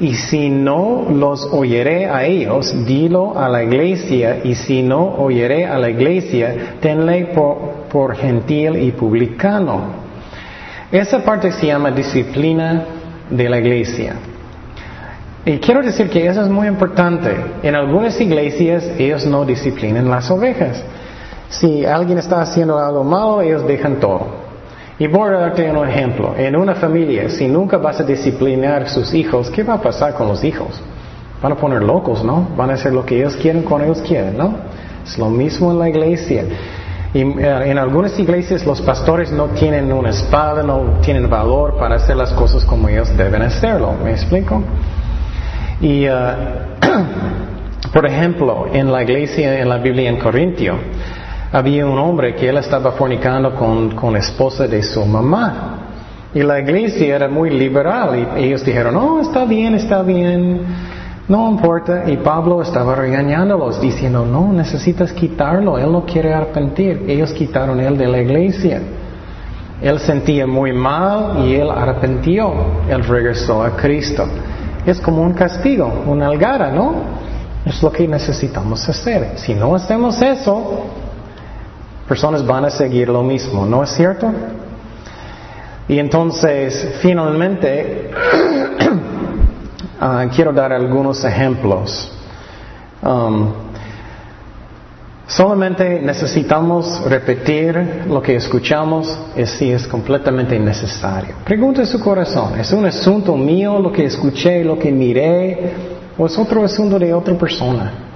Y 0.00 0.14
si 0.14 0.48
no 0.48 1.06
los 1.10 1.44
oyeré 1.52 2.06
a 2.06 2.24
ellos, 2.24 2.86
dilo 2.86 3.36
a 3.36 3.48
la 3.48 3.64
iglesia, 3.64 4.40
y 4.44 4.54
si 4.54 4.82
no 4.82 5.16
oyeré 5.16 5.66
a 5.66 5.76
la 5.78 5.90
iglesia, 5.90 6.76
tenle 6.80 7.32
por, 7.34 8.16
gentil 8.16 8.76
y 8.76 8.92
publicano. 8.92 10.08
Esa 10.92 11.24
parte 11.24 11.50
se 11.50 11.66
llama 11.66 11.90
disciplina 11.90 12.84
de 13.28 13.48
la 13.48 13.58
iglesia. 13.58 14.14
Y 15.44 15.58
quiero 15.58 15.82
decir 15.82 16.08
que 16.08 16.26
eso 16.26 16.42
es 16.42 16.48
muy 16.48 16.68
importante. 16.68 17.34
En 17.62 17.74
algunas 17.74 18.20
iglesias 18.20 18.84
ellos 18.98 19.26
no 19.26 19.44
disciplinan 19.44 20.08
las 20.08 20.30
ovejas. 20.30 20.82
Si 21.48 21.84
alguien 21.84 22.18
está 22.18 22.40
haciendo 22.40 22.78
algo 22.78 23.02
malo, 23.02 23.40
ellos 23.40 23.66
dejan 23.66 23.98
todo. 23.98 24.47
Y 25.00 25.06
voy 25.06 25.28
a 25.28 25.38
darte 25.38 25.70
un 25.70 25.88
ejemplo. 25.88 26.34
En 26.36 26.56
una 26.56 26.74
familia, 26.74 27.28
si 27.28 27.46
nunca 27.46 27.78
vas 27.78 28.00
a 28.00 28.02
disciplinar 28.02 28.82
a 28.82 28.88
sus 28.88 29.14
hijos, 29.14 29.48
¿qué 29.50 29.62
va 29.62 29.74
a 29.74 29.80
pasar 29.80 30.14
con 30.14 30.26
los 30.26 30.42
hijos? 30.42 30.80
Van 31.40 31.52
a 31.52 31.54
poner 31.54 31.82
locos, 31.82 32.24
¿no? 32.24 32.48
Van 32.56 32.70
a 32.70 32.74
hacer 32.74 32.92
lo 32.92 33.06
que 33.06 33.16
ellos 33.16 33.36
quieren 33.36 33.62
cuando 33.62 33.86
ellos 33.86 34.02
quieren, 34.02 34.36
¿no? 34.36 34.56
Es 35.04 35.16
lo 35.16 35.30
mismo 35.30 35.70
en 35.70 35.78
la 35.78 35.88
iglesia. 35.88 36.44
Eh, 37.14 37.20
en 37.70 37.78
algunas 37.78 38.18
iglesias 38.18 38.66
los 38.66 38.82
pastores 38.82 39.30
no 39.30 39.46
tienen 39.46 39.92
una 39.92 40.10
espada, 40.10 40.64
no 40.64 40.98
tienen 41.00 41.30
valor 41.30 41.78
para 41.78 41.94
hacer 41.94 42.16
las 42.16 42.32
cosas 42.32 42.64
como 42.64 42.88
ellos 42.88 43.16
deben 43.16 43.42
hacerlo. 43.42 43.94
¿Me 44.02 44.10
explico? 44.10 44.62
Y, 45.80 46.06
eh, 46.06 46.12
por 47.92 48.04
ejemplo, 48.04 48.66
en 48.72 48.90
la 48.90 49.04
iglesia, 49.04 49.60
en 49.60 49.68
la 49.68 49.78
Biblia 49.78 50.10
en 50.10 50.18
Corintio, 50.18 50.74
había 51.52 51.86
un 51.86 51.98
hombre 51.98 52.34
que 52.34 52.48
él 52.48 52.58
estaba 52.58 52.92
fornicando 52.92 53.54
con, 53.54 53.94
con 53.94 54.16
esposa 54.16 54.66
de 54.66 54.82
su 54.82 55.04
mamá. 55.04 55.74
Y 56.34 56.42
la 56.42 56.60
iglesia 56.60 57.16
era 57.16 57.28
muy 57.28 57.50
liberal 57.50 58.36
y 58.36 58.44
ellos 58.44 58.64
dijeron, 58.64 58.94
no, 58.94 59.20
está 59.20 59.46
bien, 59.46 59.74
está 59.74 60.02
bien, 60.02 60.60
no 61.26 61.50
importa. 61.50 62.04
Y 62.06 62.18
Pablo 62.18 62.60
estaba 62.60 62.94
regañándolos 62.94 63.80
diciendo, 63.80 64.26
no, 64.26 64.52
necesitas 64.52 65.12
quitarlo, 65.12 65.78
él 65.78 65.90
no 65.90 66.04
quiere 66.04 66.34
arrepentir. 66.34 67.04
Ellos 67.08 67.32
quitaron 67.32 67.80
él 67.80 67.96
de 67.96 68.06
la 68.06 68.18
iglesia. 68.18 68.82
Él 69.80 69.98
sentía 70.00 70.46
muy 70.46 70.72
mal 70.72 71.46
y 71.46 71.54
él 71.54 71.70
arrepintió. 71.70 72.52
Él 72.90 73.04
regresó 73.04 73.62
a 73.62 73.70
Cristo. 73.70 74.26
Es 74.84 75.00
como 75.00 75.22
un 75.22 75.32
castigo, 75.32 76.04
una 76.06 76.26
algara, 76.26 76.70
¿no? 76.70 76.94
Es 77.64 77.82
lo 77.82 77.90
que 77.90 78.06
necesitamos 78.06 78.86
hacer. 78.88 79.32
Si 79.36 79.54
no 79.54 79.74
hacemos 79.74 80.20
eso, 80.20 80.84
personas 82.08 82.44
van 82.44 82.64
a 82.64 82.70
seguir 82.70 83.08
lo 83.08 83.22
mismo, 83.22 83.66
¿no 83.66 83.82
es 83.84 83.90
cierto? 83.90 84.32
Y 85.88 85.98
entonces, 85.98 86.96
finalmente, 87.00 88.10
ah, 90.00 90.26
quiero 90.34 90.52
dar 90.52 90.72
algunos 90.72 91.22
ejemplos. 91.24 92.12
Um, 93.02 93.52
solamente 95.26 96.00
necesitamos 96.00 97.02
repetir 97.04 98.04
lo 98.08 98.22
que 98.22 98.36
escuchamos 98.36 99.18
si 99.44 99.70
es 99.70 99.86
completamente 99.86 100.58
necesario. 100.58 101.36
Pregunte 101.44 101.84
su 101.86 102.00
corazón, 102.00 102.58
¿es 102.58 102.72
un 102.72 102.86
asunto 102.86 103.36
mío 103.36 103.78
lo 103.78 103.92
que 103.92 104.06
escuché, 104.06 104.64
lo 104.64 104.78
que 104.78 104.90
miré, 104.90 105.72
o 106.16 106.26
es 106.26 106.38
otro 106.38 106.64
asunto 106.64 106.98
de 106.98 107.12
otra 107.12 107.34
persona? 107.34 108.07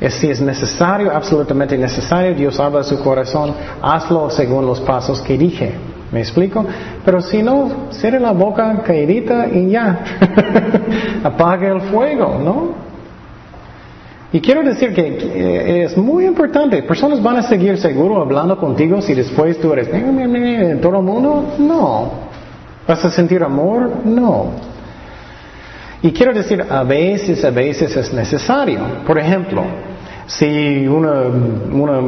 Si 0.00 0.28
es 0.28 0.40
necesario, 0.40 1.14
absolutamente 1.14 1.78
necesario, 1.78 2.34
Dios 2.34 2.58
habla 2.60 2.82
su 2.82 3.00
corazón, 3.00 3.54
hazlo 3.80 4.28
según 4.28 4.66
los 4.66 4.80
pasos 4.80 5.20
que 5.20 5.38
dije. 5.38 5.74
¿Me 6.12 6.20
explico? 6.20 6.64
Pero 7.04 7.20
si 7.20 7.42
no, 7.42 7.88
cierre 7.90 8.20
la 8.20 8.32
boca 8.32 8.82
caídita 8.84 9.48
y 9.48 9.70
ya. 9.70 10.04
Apague 11.24 11.68
el 11.68 11.80
fuego, 11.80 12.38
¿no? 12.38 12.84
Y 14.32 14.40
quiero 14.40 14.64
decir 14.64 14.92
que 14.92 15.84
es 15.84 15.96
muy 15.96 16.26
importante. 16.26 16.82
Personas 16.82 17.22
van 17.22 17.36
a 17.36 17.42
seguir 17.42 17.78
seguro 17.78 18.20
hablando 18.20 18.58
contigo 18.58 19.00
si 19.00 19.14
después 19.14 19.60
tú 19.60 19.72
eres 19.72 19.88
todo 20.80 20.96
el 20.98 21.04
mundo. 21.04 21.54
No. 21.58 22.10
¿Vas 22.86 23.04
a 23.04 23.10
sentir 23.10 23.42
amor? 23.42 23.90
No. 24.04 24.73
Y 26.04 26.12
quiero 26.12 26.34
decir, 26.34 26.62
a 26.68 26.82
veces, 26.82 27.42
a 27.46 27.50
veces 27.50 27.96
es 27.96 28.12
necesario. 28.12 28.78
Por 29.06 29.18
ejemplo, 29.18 29.62
si 30.26 30.86
una, 30.86 31.22
una 31.72 31.98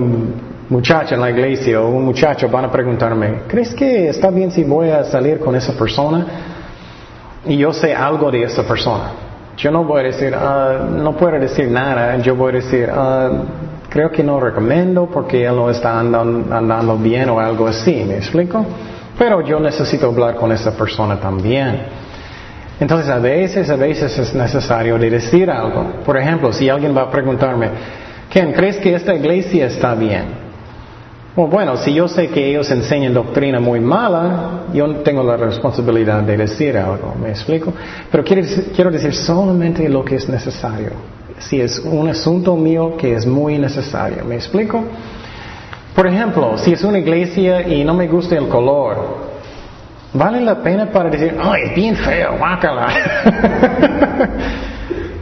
muchacha 0.68 1.14
en 1.14 1.22
la 1.22 1.30
iglesia 1.30 1.80
o 1.80 1.88
un 1.88 2.04
muchacho 2.04 2.46
van 2.50 2.66
a 2.66 2.70
preguntarme, 2.70 3.44
¿crees 3.48 3.74
que 3.74 4.10
está 4.10 4.28
bien 4.28 4.50
si 4.50 4.64
voy 4.64 4.90
a 4.90 5.02
salir 5.04 5.38
con 5.38 5.56
esa 5.56 5.72
persona? 5.72 6.26
Y 7.46 7.56
yo 7.56 7.72
sé 7.72 7.94
algo 7.94 8.30
de 8.30 8.42
esa 8.42 8.64
persona. 8.64 9.12
Yo 9.56 9.70
no 9.70 9.82
voy 9.84 10.00
a 10.00 10.04
decir, 10.04 10.34
uh, 10.36 11.02
no 11.02 11.16
puedo 11.16 11.40
decir 11.40 11.70
nada, 11.70 12.18
yo 12.18 12.36
voy 12.36 12.50
a 12.50 12.56
decir, 12.56 12.90
uh, 12.90 13.88
creo 13.88 14.10
que 14.10 14.22
no 14.22 14.38
recomiendo 14.38 15.06
porque 15.06 15.46
él 15.46 15.56
no 15.56 15.70
está 15.70 15.98
andando, 15.98 16.54
andando 16.54 16.98
bien 16.98 17.30
o 17.30 17.40
algo 17.40 17.66
así, 17.66 18.04
¿me 18.06 18.18
explico? 18.18 18.62
Pero 19.18 19.40
yo 19.40 19.58
necesito 19.58 20.08
hablar 20.08 20.34
con 20.34 20.52
esa 20.52 20.76
persona 20.76 21.18
también. 21.18 21.95
Entonces 22.78 23.08
a 23.08 23.18
veces, 23.18 23.70
a 23.70 23.76
veces 23.76 24.18
es 24.18 24.34
necesario 24.34 24.98
decir 24.98 25.50
algo. 25.50 26.02
Por 26.04 26.18
ejemplo, 26.18 26.52
si 26.52 26.68
alguien 26.68 26.96
va 26.96 27.02
a 27.02 27.10
preguntarme, 27.10 27.70
Ken, 28.30 28.52
¿crees 28.52 28.76
que 28.76 28.94
esta 28.94 29.14
iglesia 29.14 29.66
está 29.66 29.94
bien? 29.94 30.46
bueno, 31.36 31.76
si 31.76 31.92
yo 31.92 32.08
sé 32.08 32.28
que 32.28 32.48
ellos 32.48 32.70
enseñan 32.70 33.12
doctrina 33.12 33.60
muy 33.60 33.78
mala, 33.78 34.62
yo 34.72 34.90
tengo 34.96 35.22
la 35.22 35.36
responsabilidad 35.36 36.22
de 36.22 36.34
decir 36.34 36.78
algo, 36.78 37.14
¿me 37.20 37.28
explico? 37.28 37.74
Pero 38.10 38.24
quiero 38.24 38.90
decir 38.90 39.14
solamente 39.14 39.86
lo 39.86 40.02
que 40.02 40.14
es 40.14 40.26
necesario. 40.30 40.92
Si 41.38 41.60
es 41.60 41.78
un 41.78 42.08
asunto 42.08 42.56
mío 42.56 42.96
que 42.96 43.14
es 43.14 43.26
muy 43.26 43.58
necesario, 43.58 44.24
¿me 44.24 44.36
explico? 44.36 44.82
Por 45.94 46.06
ejemplo, 46.06 46.56
si 46.56 46.72
es 46.72 46.82
una 46.84 46.98
iglesia 46.98 47.68
y 47.68 47.84
no 47.84 47.92
me 47.92 48.08
gusta 48.08 48.36
el 48.36 48.48
color, 48.48 49.25
¿vale 50.16 50.40
la 50.40 50.62
pena 50.62 50.90
para 50.90 51.10
decir, 51.10 51.36
ay, 51.42 51.62
es 51.66 51.74
bien 51.74 51.96
feo, 51.96 52.36
guácala? 52.38 52.88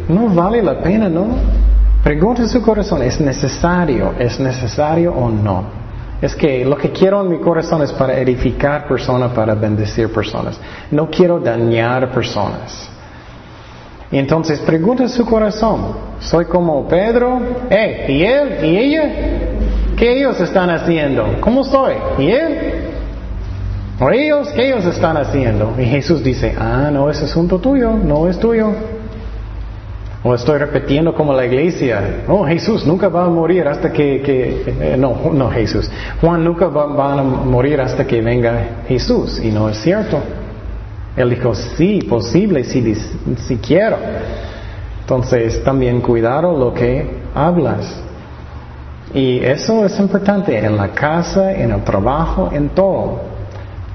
no 0.09 0.29
vale 0.29 0.63
la 0.63 0.79
pena, 0.79 1.09
¿no? 1.09 1.27
Pregunta 2.03 2.43
en 2.43 2.49
su 2.49 2.63
corazón, 2.63 3.03
¿es 3.03 3.21
necesario? 3.21 4.15
¿Es 4.19 4.39
necesario 4.39 5.13
o 5.13 5.31
no? 5.31 5.85
Es 6.21 6.35
que 6.35 6.65
lo 6.65 6.77
que 6.77 6.91
quiero 6.91 7.23
en 7.23 7.31
mi 7.31 7.39
corazón 7.39 7.83
es 7.83 7.93
para 7.93 8.19
edificar 8.19 8.87
personas, 8.87 9.33
para 9.33 9.55
bendecir 9.55 10.13
personas. 10.13 10.59
No 10.91 11.11
quiero 11.11 11.39
dañar 11.39 12.11
personas. 12.11 12.89
Y 14.11 14.19
entonces 14.19 14.61
pregunta 14.61 15.09
su 15.09 15.27
corazón, 15.27 15.97
¿soy 16.21 16.45
como 16.45 16.87
Pedro? 16.87 17.41
Eh, 17.69 18.07
¿Y 18.09 18.23
él? 18.23 18.65
¿Y 18.65 18.77
ella? 18.77 19.13
¿Qué 19.97 20.19
ellos 20.19 20.41
están 20.41 20.71
haciendo? 20.71 21.37
¿Cómo 21.41 21.65
soy? 21.65 21.95
¿Y 22.19 22.31
él? 22.31 22.84
¿O 24.01 24.11
ellos? 24.11 24.49
¿Qué 24.49 24.67
ellos 24.67 24.85
están 24.87 25.17
haciendo? 25.17 25.75
Y 25.79 25.85
Jesús 25.85 26.23
dice, 26.23 26.55
ah, 26.59 26.91
no 26.93 27.09
es 27.11 27.23
asunto 27.23 27.61
tuyo, 27.61 27.93
no 27.93 28.29
es 28.29 28.39
tuyo. 28.39 28.73
O 30.25 30.35
estoy 30.35 30.59
repitiendo 30.59 31.15
como 31.15 31.35
la 31.35 31.45
iglesia, 31.45 32.25
oh 32.29 32.47
Jesús 32.47 32.87
nunca 32.87 33.09
va 33.09 33.27
a 33.27 33.29
morir 33.29 33.69
hasta 33.69 33.93
que, 33.93 34.23
eh, 34.67 34.97
no, 34.99 35.31
no 35.33 35.51
Jesús, 35.51 35.91
Juan 36.21 36.43
nunca 36.43 36.67
va, 36.69 37.13
a 37.13 37.23
morir 37.23 37.79
hasta 37.81 38.07
que 38.07 38.23
venga 38.23 38.83
Jesús. 38.89 39.39
Y 39.39 39.51
no 39.51 39.69
es 39.69 39.77
cierto. 39.79 40.19
Él 41.15 41.31
dijo, 41.31 41.55
sí, 41.55 42.01
posible, 42.09 42.65
si, 42.65 42.95
si 42.95 43.57
quiero. 43.59 43.99
Entonces 45.03 45.63
también 45.63 46.01
cuidado 46.01 46.57
lo 46.57 46.73
que 46.73 47.07
hablas. 47.35 48.03
Y 49.13 49.39
eso 49.39 49.85
es 49.85 50.01
importante 50.01 50.59
en 50.59 50.77
la 50.77 50.89
casa, 50.89 51.53
en 51.53 51.71
el 51.71 51.85
trabajo, 51.85 52.51
en 52.51 52.71
todo. 52.71 53.34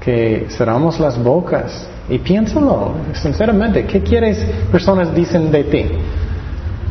Que 0.00 0.46
cerramos 0.50 0.98
las 0.98 1.22
bocas. 1.22 1.86
Y 2.08 2.18
piénsalo, 2.18 2.92
sinceramente, 3.12 3.84
¿qué 3.84 4.02
quieres 4.02 4.38
personas 4.72 5.14
dicen 5.14 5.50
de 5.50 5.64
ti? 5.64 5.86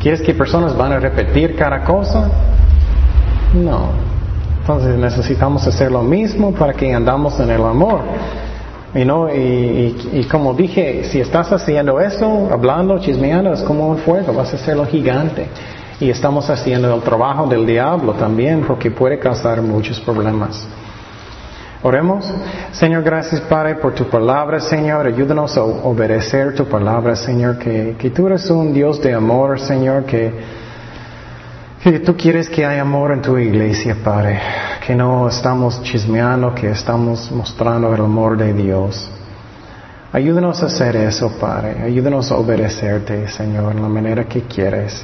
¿Quieres 0.00 0.22
que 0.22 0.32
personas 0.32 0.76
van 0.76 0.92
a 0.92 0.98
repetir 0.98 1.54
cada 1.56 1.84
cosa? 1.84 2.30
No. 3.52 4.10
Entonces 4.60 4.96
necesitamos 4.96 5.66
hacer 5.66 5.90
lo 5.90 6.02
mismo 6.02 6.52
para 6.52 6.72
que 6.72 6.94
andamos 6.94 7.38
en 7.40 7.50
el 7.50 7.62
amor. 7.62 8.00
Y, 8.94 9.04
no, 9.04 9.28
y, 9.28 10.26
como 10.30 10.54
dije, 10.54 11.04
si 11.04 11.20
estás 11.20 11.52
haciendo 11.52 12.00
eso, 12.00 12.48
hablando, 12.50 12.98
chismeando, 12.98 13.52
es 13.52 13.62
como 13.62 13.88
un 13.88 13.98
fuego, 13.98 14.32
vas 14.32 14.52
a 14.52 14.56
hacerlo 14.56 14.86
gigante. 14.86 15.46
Y 16.00 16.10
estamos 16.10 16.48
haciendo 16.50 16.94
el 16.94 17.02
trabajo 17.02 17.46
del 17.46 17.66
diablo 17.66 18.14
también 18.14 18.64
porque 18.66 18.90
puede 18.90 19.18
causar 19.18 19.60
muchos 19.62 20.00
problemas. 20.00 20.66
Oremos. 21.82 22.30
Señor, 22.72 23.02
gracias 23.02 23.40
Padre 23.40 23.76
por 23.76 23.94
tu 23.94 24.04
palabra, 24.04 24.60
Señor. 24.60 25.06
Ayúdanos 25.06 25.56
a 25.56 25.62
obedecer 25.62 26.54
tu 26.54 26.66
palabra, 26.66 27.16
Señor. 27.16 27.58
Que, 27.58 28.12
tú 28.14 28.26
eres 28.26 28.50
un 28.50 28.74
Dios 28.74 29.00
de 29.00 29.14
amor, 29.14 29.58
Señor. 29.58 30.04
Que, 30.04 30.30
que 31.82 32.00
tú 32.00 32.14
quieres 32.18 32.50
que 32.50 32.66
haya 32.66 32.82
amor 32.82 33.12
en 33.12 33.22
tu 33.22 33.38
iglesia, 33.38 33.96
Padre. 34.04 34.38
Que 34.86 34.94
no 34.94 35.26
estamos 35.26 35.82
chismeando, 35.82 36.54
que 36.54 36.70
estamos 36.70 37.32
mostrando 37.32 37.94
el 37.94 38.02
amor 38.02 38.36
de 38.36 38.52
Dios. 38.52 39.10
Ayúdanos 40.12 40.62
a 40.62 40.66
hacer 40.66 40.96
eso, 40.96 41.32
Padre. 41.40 41.82
Ayúdanos 41.82 42.30
a 42.30 42.36
obedecerte, 42.36 43.26
Señor, 43.28 43.72
en 43.72 43.80
la 43.80 43.88
manera 43.88 44.24
que 44.24 44.42
quieres. 44.42 45.02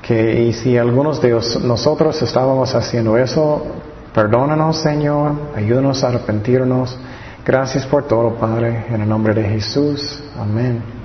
Que, 0.00 0.42
y 0.44 0.52
si 0.52 0.78
algunos 0.78 1.20
de 1.20 1.32
nosotros 1.32 2.22
estábamos 2.22 2.72
haciendo 2.76 3.18
eso, 3.18 3.66
Perdónanos, 4.14 4.78
Señor, 4.78 5.32
ayúdanos 5.54 6.02
a 6.02 6.08
arrepentirnos. 6.08 6.98
Gracias 7.44 7.86
por 7.86 8.06
todo, 8.08 8.34
Padre, 8.34 8.86
en 8.88 9.02
el 9.02 9.08
nombre 9.08 9.34
de 9.34 9.44
Jesús. 9.44 10.22
Amén. 10.38 10.99